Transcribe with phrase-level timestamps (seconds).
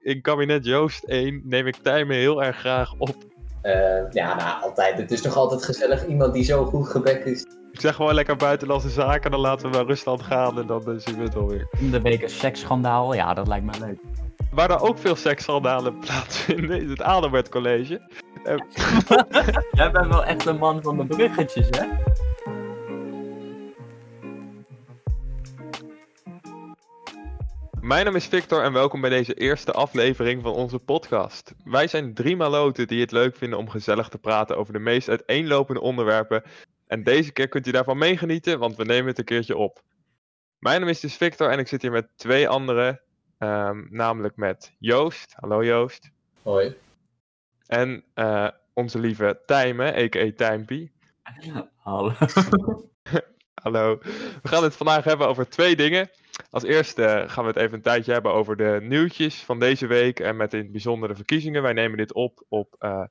[0.00, 3.14] in kabinet Joost 1 neem ik Tijmen heel erg graag op.
[3.62, 4.98] Eh, ja, nou, altijd.
[4.98, 7.46] Het is toch altijd gezellig iemand die zo goed gebekt is.
[7.72, 10.94] Ik zeg gewoon lekker buitenlandse zaken, dan laten we naar Rusland gaan en dan eh,
[10.96, 11.68] zien we het alweer.
[11.90, 13.98] De week een seksschandaal, ja, dat lijkt me leuk.
[14.52, 18.00] Waar er ook veel seksschandalen plaatsvinden is het Adelbert College.
[18.44, 18.54] Eh,
[19.72, 21.86] Jij bent wel echt een man van de bruggetjes, hè?
[27.90, 31.54] Mijn naam is Victor en welkom bij deze eerste aflevering van onze podcast.
[31.64, 35.08] Wij zijn drie maloten die het leuk vinden om gezellig te praten over de meest
[35.08, 36.42] uiteenlopende onderwerpen.
[36.86, 39.82] En deze keer kunt u daarvan meegenieten, want we nemen het een keertje op.
[40.58, 43.00] Mijn naam is dus Victor en ik zit hier met twee anderen,
[43.38, 45.34] ehm, namelijk met Joost.
[45.36, 46.10] Hallo Joost.
[46.42, 46.76] Hoi.
[47.66, 50.30] En eh, onze lieve Tijmen, a.k.a.
[50.36, 50.92] Tijmpie.
[51.76, 52.12] Hallo.
[53.62, 53.98] Hallo.
[54.42, 56.10] We gaan het vandaag hebben over twee dingen.
[56.50, 60.20] Als eerste gaan we het even een tijdje hebben over de nieuwtjes van deze week
[60.20, 61.62] en met in het bijzonder de verkiezingen.
[61.62, 63.04] Wij nemen dit op op eh,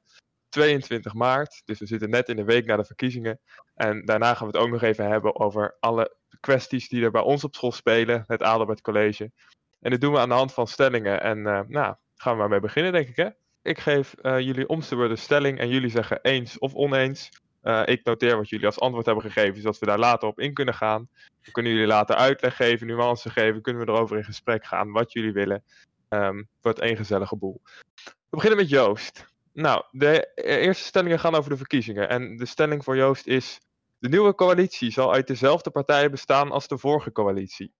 [0.49, 3.39] 22 maart, dus we zitten net in de week na de verkiezingen.
[3.75, 7.21] En daarna gaan we het ook nog even hebben over alle kwesties die er bij
[7.21, 9.31] ons op school spelen, het Adelbert College.
[9.79, 11.21] En dit doen we aan de hand van stellingen.
[11.21, 13.29] En eh, nou, gaan we maar mee beginnen, denk ik hè.
[13.61, 17.29] Ik geef eh, jullie te worden stelling en jullie zeggen eens of oneens.
[17.61, 20.53] Eh, ik noteer wat jullie als antwoord hebben gegeven, zodat we daar later op in
[20.53, 21.09] kunnen gaan.
[21.41, 25.13] Dan kunnen jullie later uitleg geven, nuance geven, kunnen we erover in gesprek gaan, wat
[25.13, 25.63] jullie willen.
[26.09, 27.61] Um, wordt één gezellige boel.
[28.03, 29.25] We beginnen met Joost.
[29.53, 32.09] Nou, de eerste stellingen gaan over de verkiezingen.
[32.09, 33.59] En de stelling voor Joost is:
[33.99, 37.73] de nieuwe coalitie zal uit dezelfde partijen bestaan als de vorige coalitie.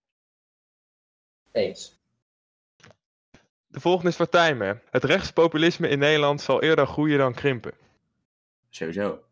[1.52, 2.00] Eens.
[3.68, 4.82] De volgende is voor Tijmen.
[4.90, 7.74] Het rechtspopulisme in Nederland zal eerder groeien dan krimpen.
[8.70, 9.24] Sowieso.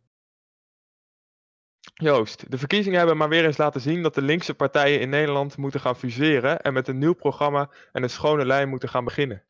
[1.99, 5.57] Joost, de verkiezingen hebben maar weer eens laten zien dat de linkse partijen in Nederland
[5.57, 9.43] moeten gaan fuseren en met een nieuw programma en een schone lijn moeten gaan beginnen.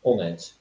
[0.00, 0.60] Oneens.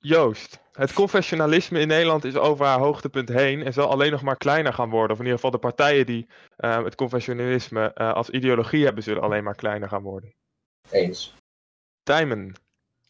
[0.00, 4.36] Joost, het confessionalisme in Nederland is over haar hoogtepunt heen en zal alleen nog maar
[4.36, 5.10] kleiner gaan worden.
[5.10, 9.22] Of in ieder geval de partijen die uh, het confessionalisme uh, als ideologie hebben, zullen
[9.22, 10.34] alleen maar kleiner gaan worden.
[10.90, 11.34] Eens.
[12.02, 12.54] Tijmen,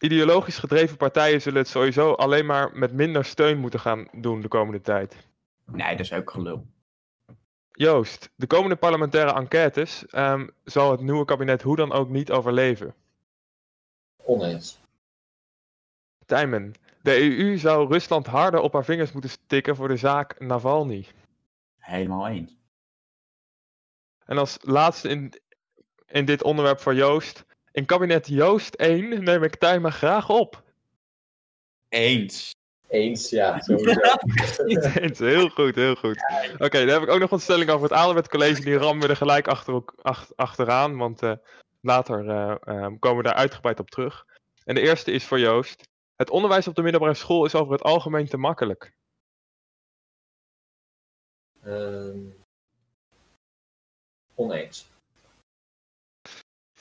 [0.05, 4.49] ideologisch gedreven partijen zullen het sowieso alleen maar met minder steun moeten gaan doen de
[4.49, 5.17] komende tijd.
[5.65, 6.67] Nee, dat is ook gelul.
[7.73, 12.95] Joost, de komende parlementaire enquêtes um, zal het nieuwe kabinet hoe dan ook niet overleven.
[14.17, 14.81] Oneens.
[16.27, 21.07] Tijmen, de EU zou Rusland harder op haar vingers moeten stikken voor de zaak Navalny.
[21.79, 22.57] Helemaal eens.
[24.25, 25.33] En als laatste in,
[26.07, 27.45] in dit onderwerp voor Joost.
[27.75, 30.63] In kabinet Joost 1 neem ik Tijmen graag op.
[31.89, 32.55] Eens.
[32.89, 33.59] Eens, ja.
[33.63, 34.01] Sowieso.
[35.01, 36.25] Eens, heel goed, heel goed.
[36.53, 38.61] Oké, okay, dan heb ik ook nog een stelling over het Adelbert College.
[38.61, 41.33] Die rammen we er gelijk achter, achter, achteraan, want uh,
[41.81, 44.27] later uh, um, komen we daar uitgebreid op terug.
[44.65, 45.89] En de eerste is voor Joost.
[46.17, 48.93] Het onderwijs op de middelbare school is over het algemeen te makkelijk.
[51.67, 52.37] Um,
[54.35, 54.93] oneens.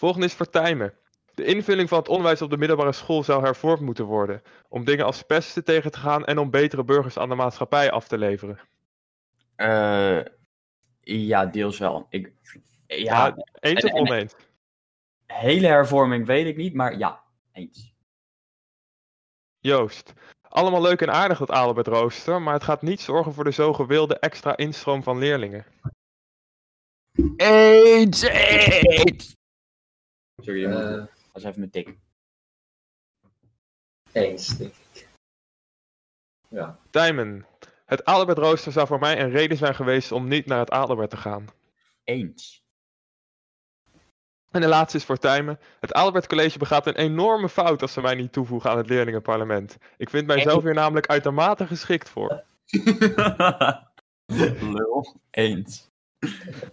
[0.04, 0.94] Volgende is voor Tijmen.
[1.34, 4.42] De invulling van het onderwijs op de middelbare school zou hervormd moeten worden.
[4.68, 8.08] Om dingen als pesten tegen te gaan en om betere burgers aan de maatschappij af
[8.08, 8.60] te leveren.
[9.58, 10.22] Uh,
[11.02, 12.08] ja, deels wel.
[12.10, 12.34] Ik,
[12.88, 14.36] ja, ja eens of oneens?
[15.26, 17.22] Hele hervorming weet ik niet, maar ja,
[17.52, 17.94] eens.
[19.60, 20.14] Joost.
[20.42, 23.74] Allemaal leuk en aardig dat Adelbert rooster, maar het gaat niet zorgen voor de zo
[23.74, 25.66] gewilde extra instroom van leerlingen.
[27.38, 29.42] Eens, eens.
[30.42, 31.98] Sorry, uh, dat was even mijn tik.
[34.12, 35.08] Eens, denk ik.
[36.50, 36.80] Ja.
[36.90, 37.46] Tijmen.
[37.86, 41.10] Het Adelbert rooster zou voor mij een reden zijn geweest om niet naar het Adelbert
[41.10, 41.48] te gaan.
[42.04, 42.62] Eens.
[44.52, 45.60] En de laatste is voor Tijmen.
[45.80, 49.78] Het Adelbert College begaat een enorme fout als ze mij niet toevoegen aan het leerlingenparlement.
[49.98, 52.44] Ik vind mijzelf hier namelijk uitermate geschikt voor.
[54.76, 55.16] Lul.
[55.30, 55.93] Eens.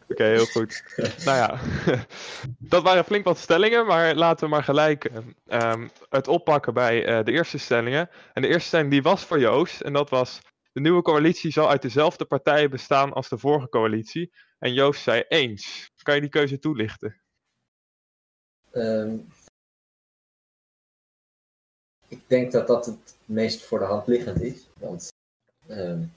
[0.08, 0.82] Oké, heel goed.
[1.24, 1.60] nou ja,
[2.74, 5.10] dat waren flink wat stellingen, maar laten we maar gelijk
[5.48, 8.10] um, het oppakken bij uh, de eerste stellingen.
[8.32, 10.40] En de eerste stelling die was voor Joost, en dat was...
[10.72, 14.32] De nieuwe coalitie zal uit dezelfde partijen bestaan als de vorige coalitie.
[14.58, 15.90] En Joost zei eens.
[16.02, 17.20] Kan je die keuze toelichten?
[18.72, 19.26] Um,
[22.08, 24.68] ik denk dat dat het meest voor de hand liggend is.
[24.78, 25.12] Want
[25.68, 26.12] um,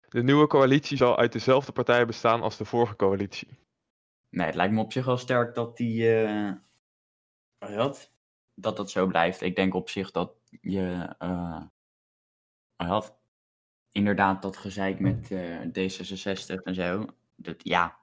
[0.08, 3.48] De nieuwe coalitie zal uit dezelfde partijen bestaan als de vorige coalitie.
[4.28, 6.24] Nee, het lijkt me op zich wel sterk dat die.
[6.24, 6.52] Uh,
[7.58, 8.12] dat,
[8.54, 9.40] dat dat zo blijft.
[9.40, 11.14] Ik denk op zich dat je.
[11.18, 11.62] Uh,
[12.76, 13.18] had,
[13.92, 17.06] inderdaad, dat gezeik met uh, D66 en zo.
[17.36, 17.98] Dat, ja.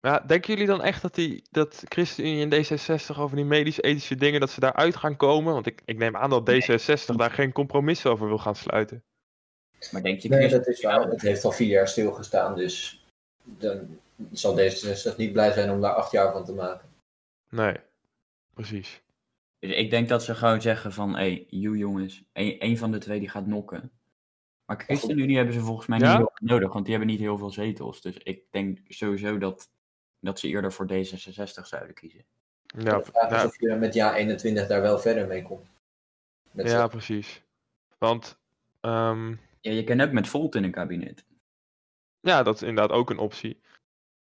[0.00, 4.40] Ja, denken jullie dan echt dat, die, dat ChristenUnie en D66 over die medisch-ethische dingen,
[4.40, 5.52] dat ze daaruit gaan komen?
[5.52, 9.04] Want ik, ik neem aan dat D66 daar geen compromis over wil gaan sluiten.
[9.90, 10.28] Maar denk je...
[10.28, 11.08] Nee, dat is wel.
[11.08, 13.04] Het heeft al vier jaar stilgestaan, dus
[13.44, 13.98] dan
[14.32, 16.88] zal D66 niet blij zijn om daar acht jaar van te maken.
[17.48, 17.76] Nee,
[18.54, 19.02] precies.
[19.58, 22.98] Dus ik denk dat ze gewoon zeggen van, hé, hey, you jongens, één van de
[22.98, 23.90] twee die gaat nokken.
[24.64, 27.50] Maar ChristenUnie hebben ze volgens mij niet heel nodig, want die hebben niet heel veel
[27.50, 28.00] zetels.
[28.00, 29.70] Dus ik denk sowieso dat,
[30.20, 32.24] dat ze eerder voor D66 zouden kiezen.
[32.62, 35.68] Ja, de vraag is of je met jaar 21 daar wel verder mee komt.
[36.52, 37.42] ja, precies.
[37.98, 38.38] Want...
[38.80, 39.40] Um...
[39.60, 41.24] Ja, je kan ook met Volt in een kabinet.
[42.20, 43.60] Ja, dat is inderdaad ook een optie.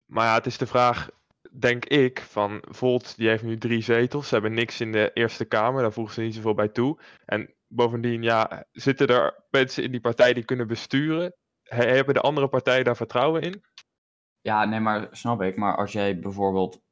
[0.07, 1.11] Maar ja, het is de vraag,
[1.51, 4.29] denk ik, van Volt, die heeft nu drie zetels.
[4.29, 6.99] Ze hebben niks in de Eerste Kamer, daar voegen ze niet zoveel bij toe.
[7.25, 11.35] En bovendien, ja, zitten er mensen in die partij die kunnen besturen?
[11.63, 13.65] Hebben de andere partijen daar vertrouwen in?
[14.41, 15.57] Ja, nee, maar snap ik.
[15.57, 16.83] Maar als jij bijvoorbeeld,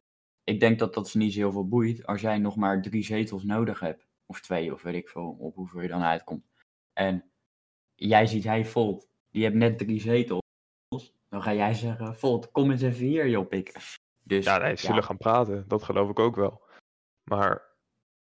[0.44, 2.06] ik denk dat dat ze niet zo heel veel boeit.
[2.06, 5.54] Als jij nog maar drie zetels nodig hebt, of twee, of weet ik veel, op
[5.54, 6.44] hoeveel je dan uitkomt.
[6.92, 7.30] En
[7.94, 10.42] jij ziet hij Volt, die heeft net drie zetels.
[11.28, 13.72] Dan ga jij zeggen, Volt, kom eens even hier, Joppik.
[14.22, 15.64] Dus, ja, nee, ze zullen gaan praten.
[15.68, 16.62] Dat geloof ik ook wel.
[17.30, 17.62] Maar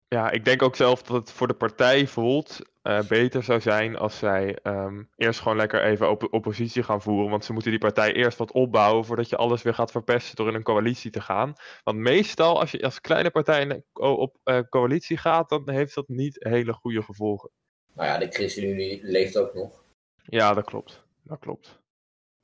[0.08, 3.98] ja, ik denk ook zelf dat het voor de partij Volt uh, beter zou zijn
[3.98, 7.30] als zij um, eerst gewoon lekker even op oppositie gaan voeren.
[7.30, 10.48] Want ze moeten die partij eerst wat opbouwen voordat je alles weer gaat verpesten door
[10.48, 11.54] in een coalitie te gaan.
[11.84, 16.36] Want meestal als je als kleine partij op uh, coalitie gaat, dan heeft dat niet
[16.40, 17.50] hele goede gevolgen.
[17.94, 19.84] Nou ja, de ChristenUnie leeft ook nog.
[20.24, 21.04] Ja, dat klopt.
[21.24, 21.80] Dat klopt.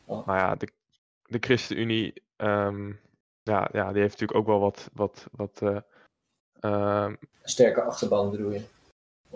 [0.06, 0.26] Oh.
[0.26, 0.68] Maar ja, de,
[1.24, 3.00] de ChristenUnie, um,
[3.44, 4.90] ja, ja, die heeft natuurlijk ook wel wat.
[4.94, 5.80] wat, wat uh,
[7.06, 8.62] um, Sterke achterban bedoel je?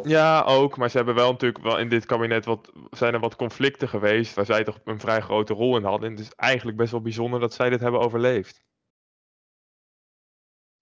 [0.04, 0.78] Ja, ook.
[0.78, 4.34] Maar ze hebben wel natuurlijk wel in dit kabinet wat, zijn er wat conflicten geweest
[4.34, 6.10] waar zij toch een vrij grote rol in hadden.
[6.10, 8.62] En het is eigenlijk best wel bijzonder dat zij dit hebben overleefd.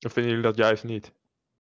[0.06, 1.12] Of vinden jullie dat juist niet?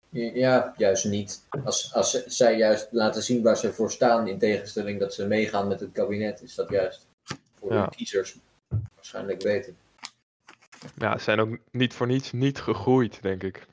[0.09, 1.45] Ja, juist niet.
[1.63, 5.67] Als, als zij juist laten zien waar ze voor staan, in tegenstelling dat ze meegaan
[5.67, 7.07] met het kabinet, is dat juist
[7.59, 7.85] voor ja.
[7.85, 8.37] de kiezers
[8.95, 9.73] waarschijnlijk beter.
[10.97, 13.65] Ja, ze zijn ook niet voor niets niet gegroeid, denk ik.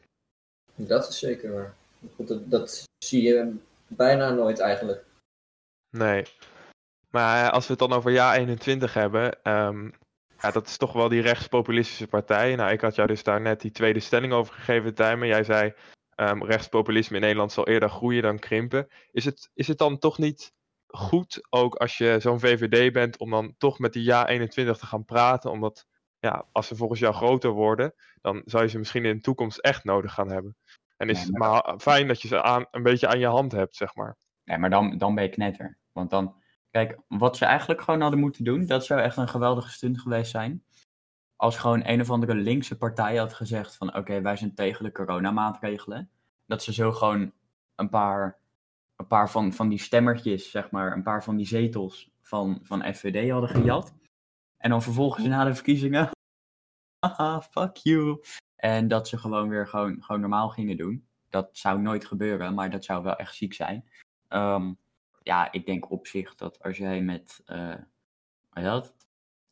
[0.75, 1.75] Dat is zeker waar.
[2.17, 3.55] Dat, dat zie je
[3.87, 5.05] bijna nooit eigenlijk.
[5.91, 6.25] Nee.
[7.11, 9.93] Maar als we het dan over jaar 21 hebben, um,
[10.41, 12.55] ja, dat is toch wel die rechtspopulistische partij.
[12.55, 15.29] Nou, ik had jou dus daar net die tweede stelling over gegeven, Tijmen.
[15.29, 15.73] Jij zei,
[16.17, 18.89] um, rechtspopulisme in Nederland zal eerder groeien dan krimpen.
[19.11, 20.53] Is het, is het dan toch niet
[20.87, 24.87] goed, ook als je zo'n VVD bent, om dan toch met die ja 21 te
[24.87, 25.51] gaan praten.
[25.51, 25.87] Omdat
[26.19, 29.59] ja, als ze volgens jou groter worden, dan zou je ze misschien in de toekomst
[29.59, 30.57] echt nodig gaan hebben.
[31.03, 33.77] En is het maar fijn dat je ze aan, een beetje aan je hand hebt,
[33.77, 34.17] zeg maar.
[34.45, 35.79] Nee, maar dan, dan ben je knetter.
[35.93, 36.35] Want dan,
[36.71, 40.31] kijk, wat ze eigenlijk gewoon hadden moeten doen, dat zou echt een geweldige stunt geweest
[40.31, 40.65] zijn.
[41.37, 44.93] Als gewoon een of andere linkse partij had gezegd van oké, wij zijn tegen de
[44.93, 46.11] coronamaatregelen.
[46.47, 47.33] Dat ze zo gewoon
[47.75, 48.41] een paar
[48.97, 52.95] een paar van, van die stemmertjes, zeg maar, een paar van die zetels van, van
[52.95, 53.95] FVD hadden gejat.
[54.57, 56.11] En dan vervolgens na de verkiezingen,
[57.07, 58.21] haha, fuck you.
[58.63, 61.07] En dat ze gewoon weer gewoon, gewoon normaal gingen doen.
[61.29, 63.85] Dat zou nooit gebeuren, maar dat zou wel echt ziek zijn.
[64.29, 64.79] Um,
[65.23, 67.75] ja, ik denk op zich dat als jij met, uh,
[68.51, 68.95] wat dat?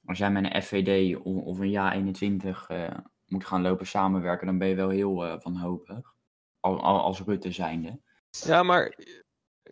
[0.04, 2.88] Als jij met een FVD of, een JA 21 uh,
[3.26, 6.14] moet gaan lopen samenwerken, dan ben je wel heel uh, wanhopig.
[6.60, 8.00] Al, al, als Rutte zijnde.
[8.30, 8.94] Ja, maar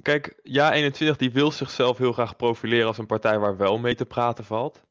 [0.02, 4.06] Kijk, Ja21 die wil zichzelf heel graag profileren als een partij waar wel mee te
[4.06, 4.82] praten valt.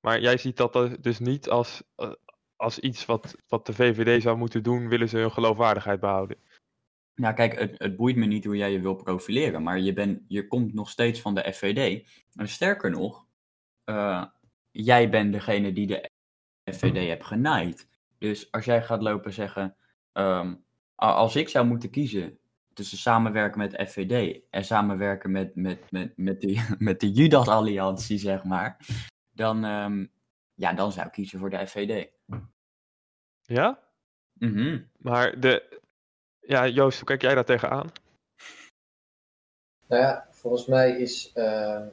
[0.00, 2.10] Maar jij ziet dat dus niet als, eh,
[2.56, 6.36] als iets wat, wat de VVD zou moeten doen, willen ze hun geloofwaardigheid behouden.
[7.14, 10.20] Nou kijk, het, het boeit me niet hoe jij je wil profileren, maar je, bent
[10.28, 12.08] je komt nog steeds van de FVD.
[12.34, 13.26] En sterker nog,
[13.84, 14.24] uh,
[14.70, 16.10] jij bent degene die de
[16.72, 17.88] FVD hebt genaaid.
[18.18, 19.76] Dus als jij gaat lopen zeggen,
[20.12, 22.38] um, als ik zou moeten kiezen
[22.72, 28.44] tussen samenwerken met FVD en samenwerken met, met, met, met, die, met de Judas-alliantie, zeg
[28.44, 28.76] maar,
[29.32, 30.12] dan, um,
[30.54, 32.15] ja, dan zou ik kiezen voor de FVD.
[33.46, 33.78] Ja?
[34.32, 34.82] Mhm.
[34.98, 35.78] Maar de.
[36.40, 37.92] Ja, Joost, hoe kijk jij daar tegenaan?
[39.86, 41.32] Nou ja, volgens mij is.
[41.32, 41.86] eh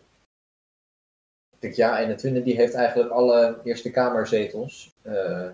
[1.60, 4.94] de Ja 21 die heeft eigenlijk alle Eerste Kamerzetels.
[5.02, 5.46] eh,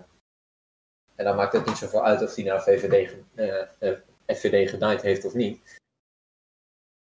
[1.14, 3.98] en dan maakt het niet zoveel uit of die nou VVD, ge- eh, eh,
[4.36, 5.78] FVD genaaid heeft of niet.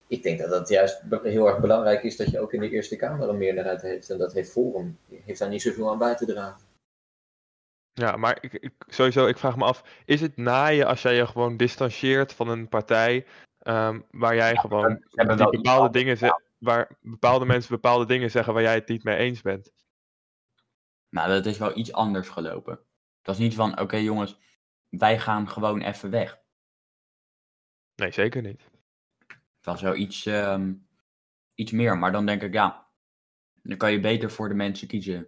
[0.08, 2.96] Ik denk dat het juist heel erg belangrijk is dat je ook in de Eerste
[2.96, 4.10] Kamer een meerderheid heeft.
[4.10, 5.00] En dat heeft Forum.
[5.08, 6.62] Die heeft daar niet zoveel aan bij te dragen.
[7.98, 11.28] Ja, maar ik, ik, sowieso, ik vraag me af, is het naaien als jij je
[11.28, 13.26] gewoon distancieert van een partij
[13.60, 16.18] ehm, waar jij gewoon die bepaalde dingen
[16.58, 19.74] waar bepaalde mensen bepaalde dingen zeggen waar jij het niet mee eens bent?
[21.10, 22.74] Nou, dat is wel iets anders gelopen.
[23.18, 24.40] Het was niet van, oké jongens,
[24.90, 26.40] wij gaan gewoon even weg.
[27.96, 28.70] Nee, zeker niet.
[29.28, 30.74] Het was wel iets, ehm,
[31.54, 31.98] iets meer.
[31.98, 32.88] Maar dan denk ik, ja,
[33.62, 35.28] dan kan je beter voor de mensen kiezen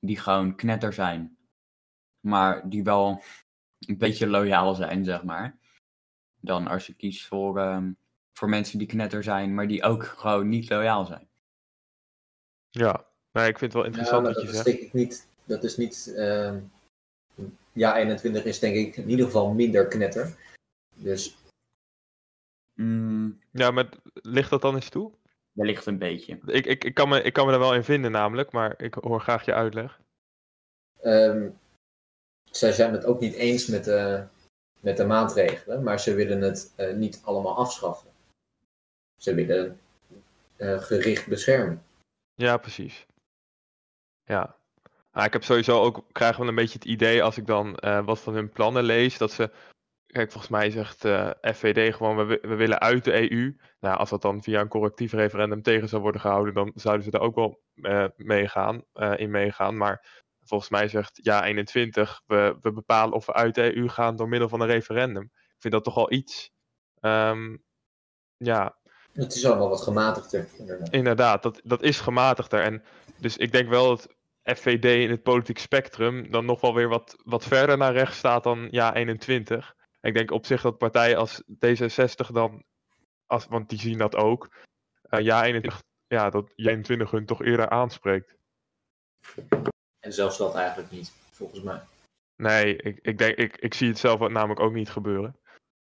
[0.00, 1.37] die gewoon knetter zijn.
[2.28, 3.22] Maar die wel
[3.86, 5.58] een beetje loyaal zijn, zeg maar.
[6.40, 7.92] Dan als je kiest voor, ehm,
[8.32, 11.28] voor mensen die knetter zijn, maar die ook gewoon niet loyaal zijn.
[12.70, 14.66] Ja, nee, ik vind het wel interessant wat dat je is zegt.
[14.66, 15.28] denk ik niet.
[15.44, 16.12] Dat is niet.
[16.16, 16.60] ehm,
[17.72, 20.36] ja, 21 is denk ik in ieder geval minder knetter.
[20.94, 21.36] Dus
[22.74, 25.12] Mm, Ja, maar ligt dat dan eens toe?
[25.52, 26.38] wellicht een beetje.
[26.46, 28.94] Ik, ik, ik, kan me, ik kan me er wel in vinden namelijk, maar ik
[28.94, 30.00] hoor graag je uitleg.
[31.02, 31.50] ehm,
[32.50, 34.26] zij zijn het ook niet eens met de,
[34.80, 38.10] met de maatregelen, maar ze willen het eh, niet allemaal afschaffen.
[39.16, 39.80] Ze willen
[40.56, 41.82] eh, gericht beschermen.
[42.34, 43.06] Ja, precies.
[44.24, 44.56] Ja.
[45.10, 48.04] Ah, ik heb sowieso ook, krijg wel een beetje het idee als ik dan eh,
[48.04, 49.50] wat van hun plannen lees, dat ze,
[50.06, 50.98] kijk, volgens mij zegt
[51.56, 53.56] FVD gewoon, we, we willen uit de EU.
[53.80, 57.10] Nou, als dat dan via een correctief referendum tegen zou worden gehouden, dan zouden ze
[57.10, 57.60] daar ook wel
[58.16, 58.84] meegaan,
[59.16, 59.76] in meegaan.
[59.76, 64.16] Maar volgens mij zegt ja 21, we, we bepalen of we uit de EU gaan
[64.16, 65.22] door middel van een referendum.
[65.32, 66.50] Ik vind dat toch al iets.
[67.00, 67.56] Ehm,
[68.36, 68.78] ja,
[69.12, 70.48] Het is allemaal wat gematigder.
[70.58, 70.92] inderdaad.
[70.92, 72.62] Inderdaad, dat, dat is gematigder.
[72.62, 72.82] En
[73.16, 74.08] dus ik denk wel dat
[74.56, 78.42] FVD in het politiek spectrum dan nog wel weer wat, wat verder naar rechts staat
[78.42, 79.76] dan ja 21.
[80.00, 82.64] Ik denk op zich dat partijen als D66 dan,
[83.26, 84.48] als, want die zien dat ook,
[85.02, 88.36] eh, ja 21, ja, dat ja 21 hun toch eerder aanspreekt.
[90.08, 91.80] En zelfs dat eigenlijk niet, volgens mij.
[92.36, 95.38] Nee, ik, ik, denk, ik, ik zie het zelf namelijk ook niet gebeuren.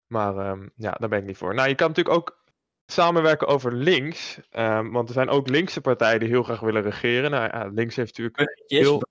[0.07, 1.53] Maar ehm, ja, daar ben ik niet voor.
[1.53, 2.43] Nou, je kan natuurlijk ook
[2.91, 4.39] samenwerken over links.
[4.49, 7.31] ehm, want er zijn ook linkse partijen die heel graag willen regeren.
[7.31, 9.01] Nou ja, links heeft natuurlijk Heel-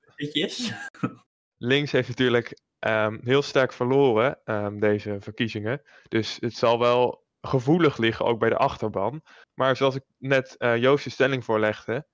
[1.56, 4.38] links heeft natuurlijk ehm, heel sterk verloren
[4.80, 5.82] deze verkiezingen.
[6.08, 9.22] Dus het zal wel gevoelig liggen, ook bij de achterban.
[9.54, 12.06] Maar zoals ik net eh Joost's stelling voorlegde.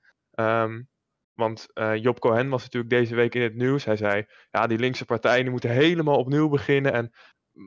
[1.35, 3.85] Want eh, Job Cohen was natuurlijk deze week in het nieuws.
[3.85, 6.93] Hij zei, ja, die linkse partijen moeten helemaal opnieuw beginnen.
[6.93, 7.12] En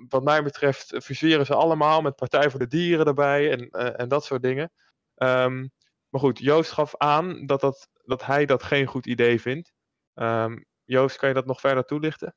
[0.09, 4.07] wat mij betreft fuseren ze allemaal met Partij voor de Dieren erbij en, eh, en
[4.07, 4.71] dat soort dingen.
[5.15, 5.67] Ehm,
[6.09, 9.73] maar goed, Joost gaf aan dat, dat, dat hij dat geen goed idee vindt.
[10.13, 12.35] Ehm, Joost, kan je dat nog verder toelichten?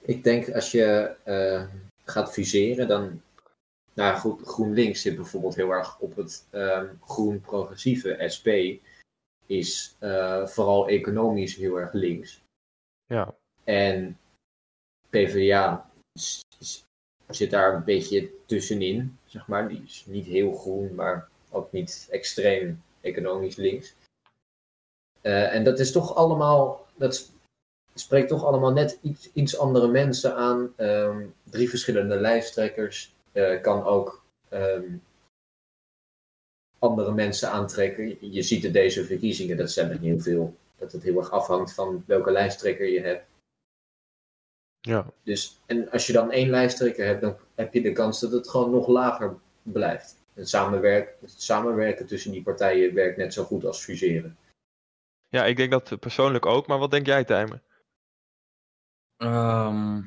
[0.00, 1.64] Ik denk als je eh,
[2.04, 3.22] gaat fuseren, dan.
[3.94, 8.24] Nou goed, GroenLinks zit bijvoorbeeld heel erg op het ehm, groen-progressieve.
[8.34, 8.48] SP
[9.48, 12.40] is eh, vooral economisch heel erg links.
[13.06, 14.18] Ja, En
[15.10, 15.90] PvdA
[17.28, 19.68] zit daar een beetje tussenin, zeg maar.
[19.68, 23.94] Die is niet heel groen, maar ook niet extreem economisch links.
[25.20, 27.32] Eh, en dat is toch allemaal, dat
[27.94, 30.72] spreekt toch allemaal net iets, iets andere mensen aan.
[30.76, 34.96] Ehm, drie verschillende lijsttrekkers eh, kan ook ehm,
[36.78, 38.32] andere mensen aantrekken.
[38.32, 41.74] Je ziet in deze verkiezingen, dat zijn er heel veel, dat het heel erg afhangt
[41.74, 43.26] van welke lijsttrekker je hebt.
[44.80, 45.06] ja.
[45.22, 48.48] Dus, en als je dan één lijsttrekker hebt, dan heb je de kans dat het
[48.48, 50.16] gewoon nog lager blijft.
[50.34, 54.36] Het, samenwerk, het samenwerken tussen die partijen werkt net zo goed als fuseren.
[55.28, 56.66] ja, ik denk dat persoonlijk ook.
[56.66, 57.62] Maar wat denk jij, Tijmen?
[59.16, 60.00] Ehm,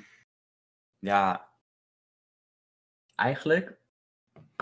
[0.99, 1.49] ja,
[3.15, 3.77] eigenlijk,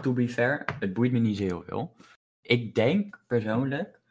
[0.02, 1.96] to be fair, het boeit me niet zo heel veel.
[2.42, 4.02] Ik denk persoonlijk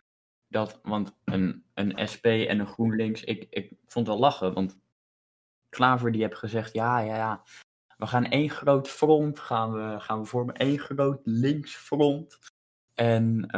[0.49, 4.79] dat, want een, een SP en een GroenLinks, ik, ik vond wel lachen, want
[5.69, 7.43] Klaver die heeft gezegd, ja, ja, ja,
[7.99, 12.39] we gaan één groot front, gaan we, gaan we vormen, één groot linksfront.
[12.95, 13.49] En,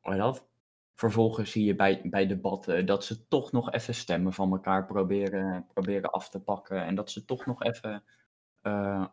[0.00, 0.46] heet dat?
[0.94, 5.66] Vervolgens zie je bij, bij debatten dat ze toch nog even stemmen van elkaar proberen,
[5.66, 6.84] proberen af te pakken.
[6.84, 8.04] En dat ze toch nog even,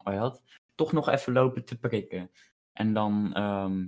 [0.03, 0.41] heet dat?
[0.75, 2.31] Toch nog even lopen te prikken.
[2.73, 3.85] En dan, ehm,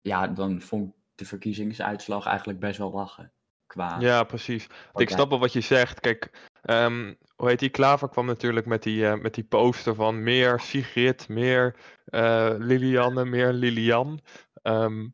[0.00, 3.32] ja, dan vond ik de verkiezingsuitslag eigenlijk best wel lachen.
[3.66, 4.66] Qua Ja, precies.
[4.94, 6.00] Ik snap wel wat je zegt.
[6.00, 7.70] Kijk, Ehm, hoe heet die?
[7.70, 13.24] Klaver kwam natuurlijk met die, eh, met die poster van meer Sigrid, meer eh, Lilianne,
[13.24, 14.20] meer Lilian.
[14.62, 15.08] Ehm,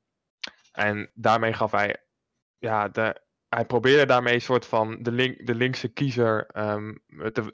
[0.73, 1.97] en daarmee gaf hij,
[2.59, 6.47] ja, de, hij probeerde daarmee een soort van de, link, de linkse kiezer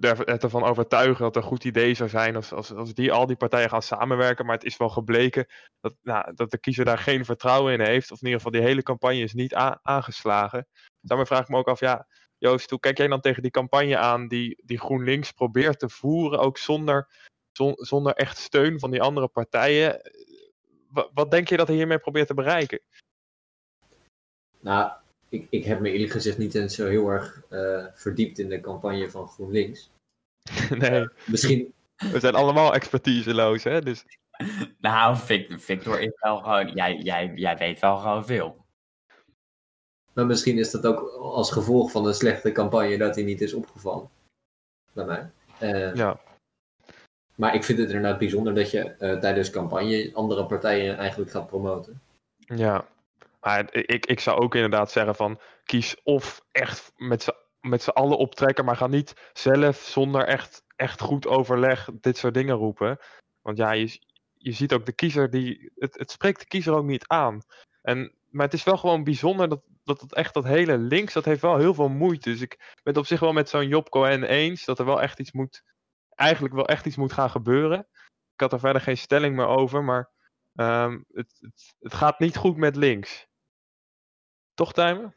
[0.00, 3.12] er- het ervan overtuigen dat het een goed idee zou zijn als, als, als die,
[3.12, 4.46] al die partijen gaan samenwerken.
[4.46, 5.46] Maar het is wel gebleken
[5.80, 8.10] dat, nou, dat de kiezer daar geen vertrouwen in heeft.
[8.10, 10.66] Of in ieder geval die hele campagne is niet aangeslagen.
[11.00, 12.06] Daarmee vraag ik me ook af, ja,
[12.38, 16.38] Joost, hoe kijk jij dan tegen die campagne aan die, die GroenLinks probeert te voeren,
[16.38, 17.08] ook zonder,
[17.52, 20.00] zon- zonder echt steun van die andere partijen?
[21.14, 22.80] Wat denk je dat hij hiermee probeert te bereiken?
[24.60, 24.92] Nou,
[25.34, 28.60] ik, ik heb me eerlijk gezegd niet eens zo heel erg eh, verdiept in de
[28.60, 29.90] campagne van GroenLinks.
[30.78, 33.80] nee, Misschien, we zijn allemaal expertiseloos, hè?
[33.82, 34.04] Dus
[34.80, 38.64] Nou, Vic- Victor is wel gewoon, jij, jij, jij weet wel gewoon veel.
[40.12, 43.52] maar misschien is dat ook als gevolg van een slechte campagne dat hij niet is
[43.54, 44.08] opgevallen.
[44.92, 45.30] Bij mij.
[45.58, 46.20] Eh, ja.
[47.34, 51.46] Maar ik vind het inderdaad bijzonder dat je eh, tijdens campagne andere partijen eigenlijk gaat
[51.46, 52.00] promoten.
[52.36, 52.86] Ja,
[53.44, 58.18] maar ik, ik zou ook inderdaad zeggen van kies of echt met z'n met allen
[58.18, 62.98] optrekken, maar ga niet zelf zonder echt, echt goed overleg dit soort dingen roepen.
[63.40, 64.00] Want ja, je,
[64.34, 67.42] je ziet ook de kiezer, die, het, het spreekt de kiezer ook niet aan.
[67.82, 71.24] En, maar het is wel gewoon bijzonder dat, dat het echt dat hele links, dat
[71.24, 72.30] heeft wel heel veel moeite.
[72.30, 75.18] Dus ik ben op zich wel met zo'n Job Cohen eens, dat er wel echt
[75.20, 75.62] iets moet,
[76.14, 77.78] eigenlijk wel echt iets moet gaan gebeuren.
[78.34, 80.12] Ik had er verder geen stelling meer over, maar
[80.54, 81.40] Ehm, het,
[81.78, 83.26] het gaat niet goed met links.
[84.54, 85.14] Toch, Tijmen?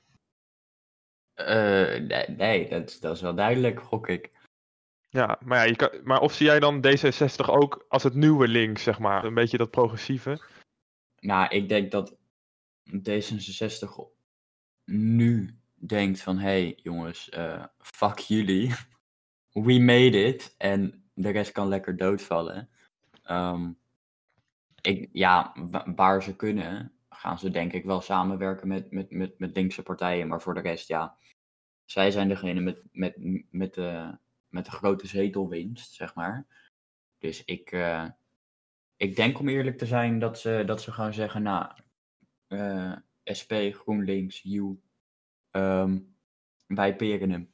[1.34, 4.32] Eh, nee, nee dat, is- dat is wel duidelijk, gok ik.
[5.10, 8.48] Ja, maar, ja, je kan, maar of zie jij dan D66 ook als het nieuwe
[8.48, 9.24] links, zeg maar?
[9.25, 10.39] Een beetje dat progressieve?
[11.20, 12.15] Nou, ik denk dat
[12.98, 13.89] D66
[14.86, 18.74] nu denkt van, hé hey, jongens, eh, fuck jullie.
[19.67, 20.56] We made it.
[20.58, 22.70] En de rest kan lekker doodvallen.
[23.24, 23.72] Ehm,
[24.82, 29.40] ik, ja, wa- waar ze kunnen, gaan ze denk ik wel samenwerken met, met, met,
[29.40, 30.27] met linkse partijen.
[30.27, 31.18] Maar voor de rest, ja,
[31.86, 33.16] zij zijn degene met, met,
[33.51, 36.48] met, de, met de grote zetelwinst, zeg maar.
[37.18, 38.06] Dus ik, eh,
[38.96, 41.72] ik denk om eerlijk te zijn dat ze, dat ze gaan zeggen, nou,
[42.48, 42.94] eh,
[43.40, 44.82] SP, GroenLinks, U,
[45.51, 46.00] ehm,
[46.68, 47.53] wij peren hem.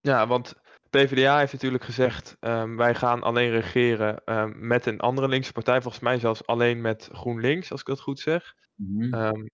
[0.00, 0.60] Ja, want
[0.96, 5.82] PvdA heeft natuurlijk gezegd, ehm, wij gaan alleen regeren ehm, met een andere linkse partij.
[5.82, 8.54] Volgens mij zelfs alleen met GroenLinks, als ik dat goed zeg.
[8.74, 9.14] Mhm.
[9.14, 9.46] Ehm,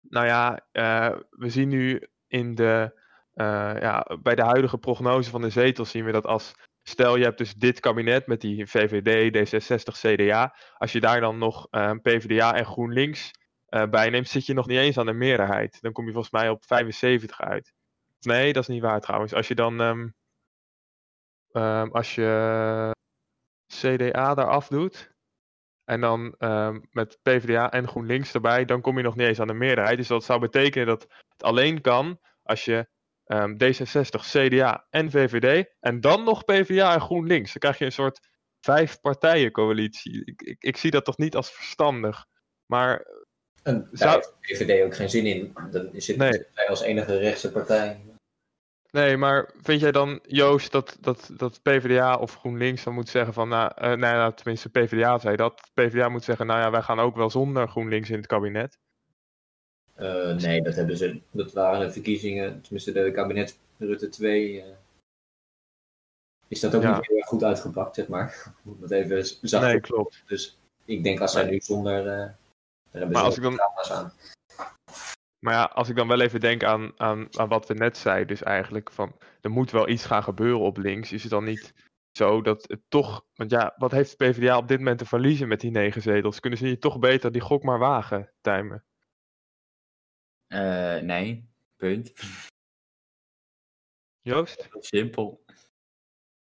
[0.00, 3.00] nou ja, eh, we zien nu in de,
[3.32, 7.24] eh, ja, bij de huidige prognose van de zetels zien we dat als, stel je
[7.24, 11.68] hebt dus dit kabinet met die VVD, D66, CDA, als je daar dan nog
[12.02, 13.30] PvdA en GroenLinks
[13.66, 15.78] eh bij neemt, zit je nog niet eens aan de meerderheid.
[15.80, 17.72] Dan kom je volgens mij op 75 uit.
[18.20, 19.34] Nee, dat is niet waar trouwens.
[19.34, 19.80] Als je dan,
[21.56, 22.90] ehm, als je
[23.72, 25.14] CDA daar doet,
[25.84, 29.46] en dan ehm, met PvdA en GroenLinks erbij, dan kom je nog niet eens aan
[29.46, 29.96] de meerderheid.
[29.96, 32.88] Dus dat zou betekenen dat het alleen kan als je
[33.24, 37.52] ehm, D66, CDA en VVD en dan nog PvdA en GroenLinks.
[37.52, 38.28] Dan krijg je een soort
[38.60, 40.24] vijf partijen coalitie.
[40.24, 42.26] Ik, ik, ik zie dat toch niet als verstandig.
[42.66, 43.06] Maar
[43.62, 45.52] En daar Zou- heeft de VVD ook geen zin in.
[45.70, 46.46] Dan zit Nee.
[46.68, 48.00] als enige rechtse partij.
[48.96, 53.34] Nee, maar vind jij dan, Joost, dat, dat, dat PvdA of GroenLinks dan moet zeggen
[53.34, 56.82] van, nou, eh, nou ja, tenminste PvdA zei dat, PvdA moet zeggen, nou ja, wij
[56.82, 58.78] gaan ook wel zonder GroenLinks in het kabinet.
[59.94, 61.20] Eh, nee, dat hebben ze.
[61.30, 64.60] Dat waren de verkiezingen, tenminste de kabinet Rutte 2.
[64.62, 64.66] eh,
[66.48, 66.96] is dat ook Ja.
[66.96, 68.52] niet heel erg goed uitgepakt, zeg maar.
[68.64, 70.22] Om het even zacht Nee, klopt.
[70.26, 72.04] Dus ik denk als zij nu zonder.
[72.04, 72.36] daar
[72.90, 74.12] hebben Maar ze als wel ik dan- aan.
[75.46, 78.26] Maar ja, als ik dan wel even denk aan, aan, aan wat we net zeiden,
[78.26, 81.12] dus eigenlijk van er moet wel iets gaan gebeuren op links.
[81.12, 81.74] Is het dan niet
[82.10, 85.48] zo dat het toch, want ja, wat heeft de PvdA op dit moment te verliezen
[85.48, 86.40] met die negen zetels?
[86.40, 88.84] Kunnen ze niet toch beter die gok maar wagen, Tijmen?
[90.46, 92.12] Eh, nee, punt.
[94.28, 94.68] Joost?
[94.80, 95.44] Simpel.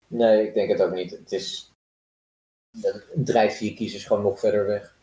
[0.06, 1.10] Nee, ik denk het ook niet.
[1.10, 1.72] Het is.
[2.70, 4.96] Dat drijft je kiezers gewoon nog verder weg.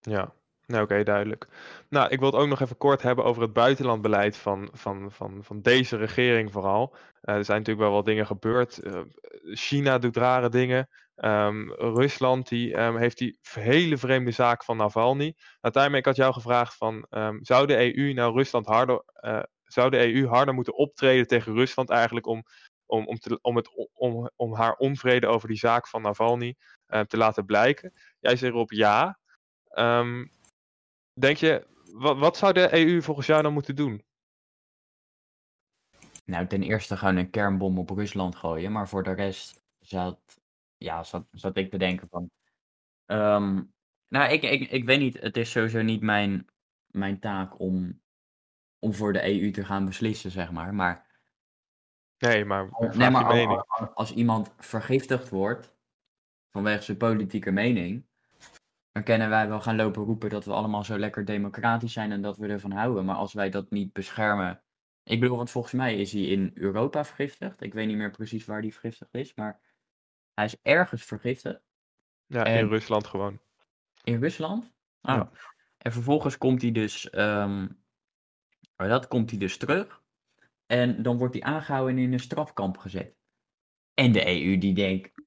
[0.00, 0.34] Ja,
[0.70, 1.46] nou oké, duidelijk.
[1.88, 5.44] Nou, ik wil het ook nog even kort hebben over het buitenlandbeleid van, van, van,
[5.44, 6.94] van deze regering vooral.
[7.20, 8.78] Eh, er zijn natuurlijk wel wat dingen gebeurd.
[8.78, 9.00] Eh,
[9.42, 10.88] China doet rare dingen.
[11.14, 15.34] Ehm, Rusland die, ehm, heeft die hele vreemde zaak van Navalny.
[15.60, 20.14] Uiteindelijk had jou gevraagd van, ehm, zou de EU nou Rusland harder, eh, zou de
[20.14, 22.42] EU harder moeten optreden tegen Rusland eigenlijk om,
[22.86, 26.56] om, om, te, om, het, om, om haar onvrede over die zaak van Navalny
[27.06, 27.92] te laten blijken?
[28.20, 29.18] Jij zegt erop ja.
[29.70, 30.24] Ehm,
[31.20, 34.04] denk je, wat, wat zou de EU volgens jou dan moeten doen?
[36.24, 40.40] Nou, ten eerste gewoon een kernbom op Rusland gooien, maar voor de rest zat,
[40.76, 42.30] ja, zat, zat ik te denken van.
[43.06, 43.62] ehm,
[44.08, 46.46] nou, ik, ik, ik weet niet, het is sowieso niet mijn,
[46.86, 48.02] mijn taak om,
[48.78, 50.74] om voor de EU te gaan beslissen, zeg maar.
[50.74, 51.08] Maar,
[52.18, 53.64] Nee, maar nee, maar je al- mening.
[53.66, 55.76] al- als iemand vergiftigd wordt
[56.50, 58.06] vanwege zijn politieke mening,
[58.92, 62.22] dan kunnen wij wel gaan lopen roepen dat we allemaal zo lekker democratisch zijn en
[62.22, 63.04] dat we ervan houden.
[63.04, 64.62] Maar als wij dat niet beschermen.
[65.02, 67.62] Ik bedoel, want volgens mij is hij in Europa vergiftigd.
[67.62, 69.60] Ik weet niet meer precies waar hij vergiftigd is, maar
[70.34, 71.60] hij is ergens vergiftigd.
[72.26, 73.40] Ja, in Rusland gewoon.
[74.02, 74.64] In Rusland?
[75.02, 75.14] Oh.
[75.14, 75.30] Ja.
[75.78, 77.10] En vervolgens komt hij dus,
[78.76, 80.02] maar dat komt hij dus terug.
[80.66, 83.14] En dan wordt hij aangehouden en in een strafkamp gezet.
[83.94, 85.22] En de EU die denkt,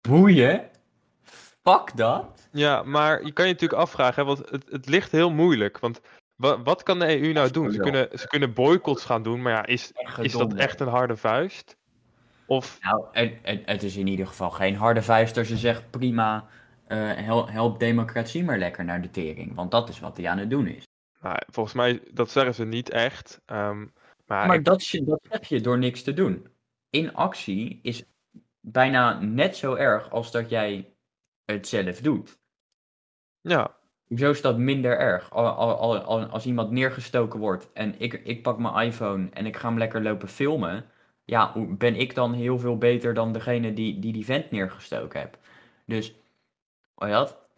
[0.00, 0.70] boeien,
[1.64, 2.48] fuck dat.
[2.52, 5.78] Ja, maar je kan je natuurlijk afvragen, hè, want het, het ligt heel moeilijk.
[5.78, 6.00] Want
[6.36, 7.70] wa- wat kan de EU nou doen?
[7.72, 11.16] Ze kunnen, ze kunnen boycotts gaan doen, maar ja, is, is dat echt een harde
[11.16, 11.76] vuist?
[12.46, 15.90] Of, Nou, het, het, het is in ieder geval geen harde vuist als je zegt,
[15.90, 16.46] prima,
[16.86, 19.54] eh, hel- help democratie maar lekker naar de tering.
[19.54, 20.84] Want dat is wat hij aan het doen is.
[21.20, 23.40] nou, volgens mij, dat zeggen ze niet echt.
[23.46, 23.78] ehm,
[24.26, 26.46] maar Maar ik- dat, dat zeg je door niks te doen.
[26.90, 28.04] Inactie is
[28.60, 30.88] bijna net zo erg als dat jij
[31.44, 32.38] het zelf doet.
[33.40, 35.30] ja, Hoezo is dat minder erg?
[35.30, 39.46] Al, al, al, al- als iemand neergestoken wordt en ik, ik pak mijn iPhone en
[39.46, 40.84] ik ga hem lekker lopen filmen.
[41.24, 45.38] Ja, ben ik dan heel veel beter dan degene die die, die vent neergestoken heeft?
[45.86, 46.14] Dus,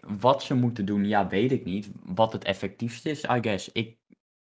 [0.00, 1.90] wat ze moeten doen, ja, weet ik niet.
[2.04, 3.72] Wat het effectiefste is, I guess.
[3.72, 3.98] Ik,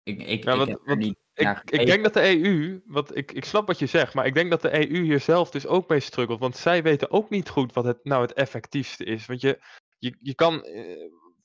[0.03, 3.15] ik, ik, Ja, ik wat- heb wat- niet ik, ik denk dat de EU, wat
[3.15, 5.67] ik, ik snap wat je zegt, maar ik denk dat de EU hier zelf dus
[5.67, 6.39] ook mee struggelt.
[6.39, 9.26] Want zij weten ook niet goed wat het nou het effectiefste is.
[9.26, 9.60] Want je,
[9.97, 10.84] je, je kan, eh,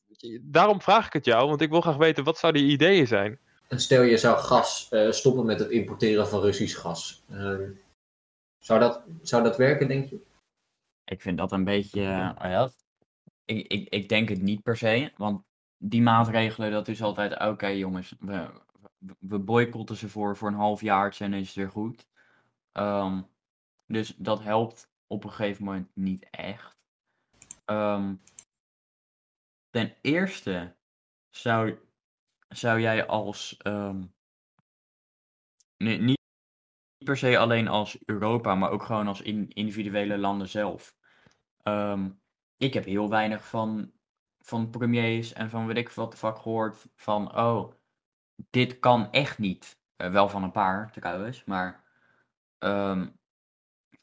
[0.06, 3.06] je- daarom vraag ik het jou, want ik wil graag weten, wat zouden die ideeën
[3.06, 3.38] zijn?
[3.68, 7.22] En stel je zou gas eh, stoppen met het importeren van Russisch gas.
[7.30, 7.70] Ehm,
[8.58, 10.20] zou, dat, zou dat werken, denk je?
[11.04, 12.00] Ik vind dat een beetje.
[12.02, 12.70] eh, oh ja,
[13.44, 15.12] ik, ik, ik denk het niet per se.
[15.16, 15.42] Want
[15.78, 17.38] die maatregelen, dat is altijd.
[17.40, 18.46] Oké, jongens, we,
[19.18, 22.08] we- boycotten ze voor, voor een half jaar en is het weer goed.
[22.72, 23.22] Ehm,
[23.86, 26.78] dus dat helpt op een gegeven moment niet echt.
[27.64, 28.14] Ehm,
[29.70, 30.76] ten eerste
[31.30, 31.78] zou,
[32.48, 33.56] zou jij als.
[35.76, 36.20] nee, niet
[37.04, 40.96] per se alleen als Europa, maar ook gewoon als in, individuele landen zelf.
[42.56, 43.92] Ik heb heel weinig van,
[44.38, 47.72] van premiers en van weet ik wat de fuck gehoord van, oh,
[48.50, 49.80] dit kan echt niet.
[49.96, 51.84] Eh, wel van een paar trouwens, maar
[52.58, 53.08] ehm,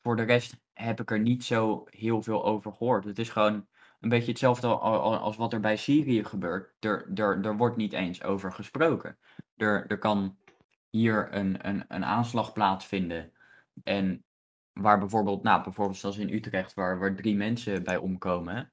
[0.02, 3.06] voor de rest heb ik er niet zo heel veel over gehoord.
[3.06, 3.68] Het is gewoon
[4.00, 6.76] een beetje hetzelfde al- al- als wat er bij Syrië gebeurt.
[6.80, 9.18] Er, er, er wordt niet eens over gesproken.
[9.56, 10.38] Er, er kan
[10.90, 13.32] hier een, een, een aanslag plaatsvinden.
[13.84, 14.24] En
[14.74, 18.72] waar bijvoorbeeld, nou, bijvoorbeeld zoals in Utrecht, waar, waar drie mensen bij omkomen.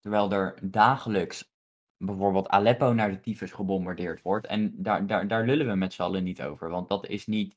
[0.00, 1.50] Terwijl er dagelijks
[1.98, 4.46] bijvoorbeeld Aleppo naar de tyfus gebombardeerd wordt.
[4.46, 6.70] En daar, daar, daar lullen we met z'n allen niet over.
[6.70, 7.56] Want dat is niet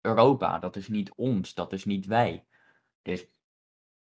[0.00, 2.44] Europa, dat is niet ons, dat is niet wij.
[3.02, 3.26] Dus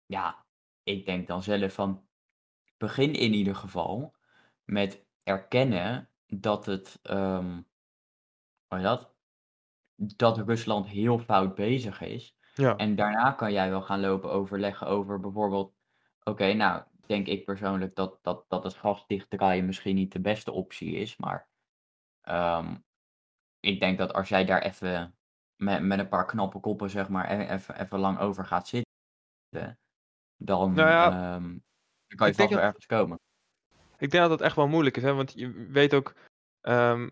[0.07, 0.45] ja,
[0.83, 2.07] ik denk dan zelf van,
[2.77, 4.15] begin in ieder geval
[4.65, 7.61] met erkennen dat het, ehm,
[8.67, 9.11] hoe heet dat?
[9.95, 12.37] Dat Rusland heel fout bezig is.
[12.55, 15.75] Ja, En daarna kan jij wel gaan lopen overleggen over bijvoorbeeld,
[16.23, 20.53] oké, nou, denk ik persoonlijk dat, dat, dat het gas dichtdraaien misschien niet de beste
[20.53, 21.49] optie is, maar
[22.21, 22.77] ehm,
[23.61, 25.17] ik denk dat als jij daar even
[25.57, 29.79] met, met een paar knappe koppen, zeg maar, e- even, even lang over gaat zitten,
[30.37, 31.43] dan, Nou ja, ehm,
[32.07, 33.21] dan kan je vast wel dat- ergens komen.
[33.99, 35.15] ik denk dat dat echt wel moeilijk is, hè?
[35.15, 36.15] want je weet ook
[36.61, 37.09] ehm,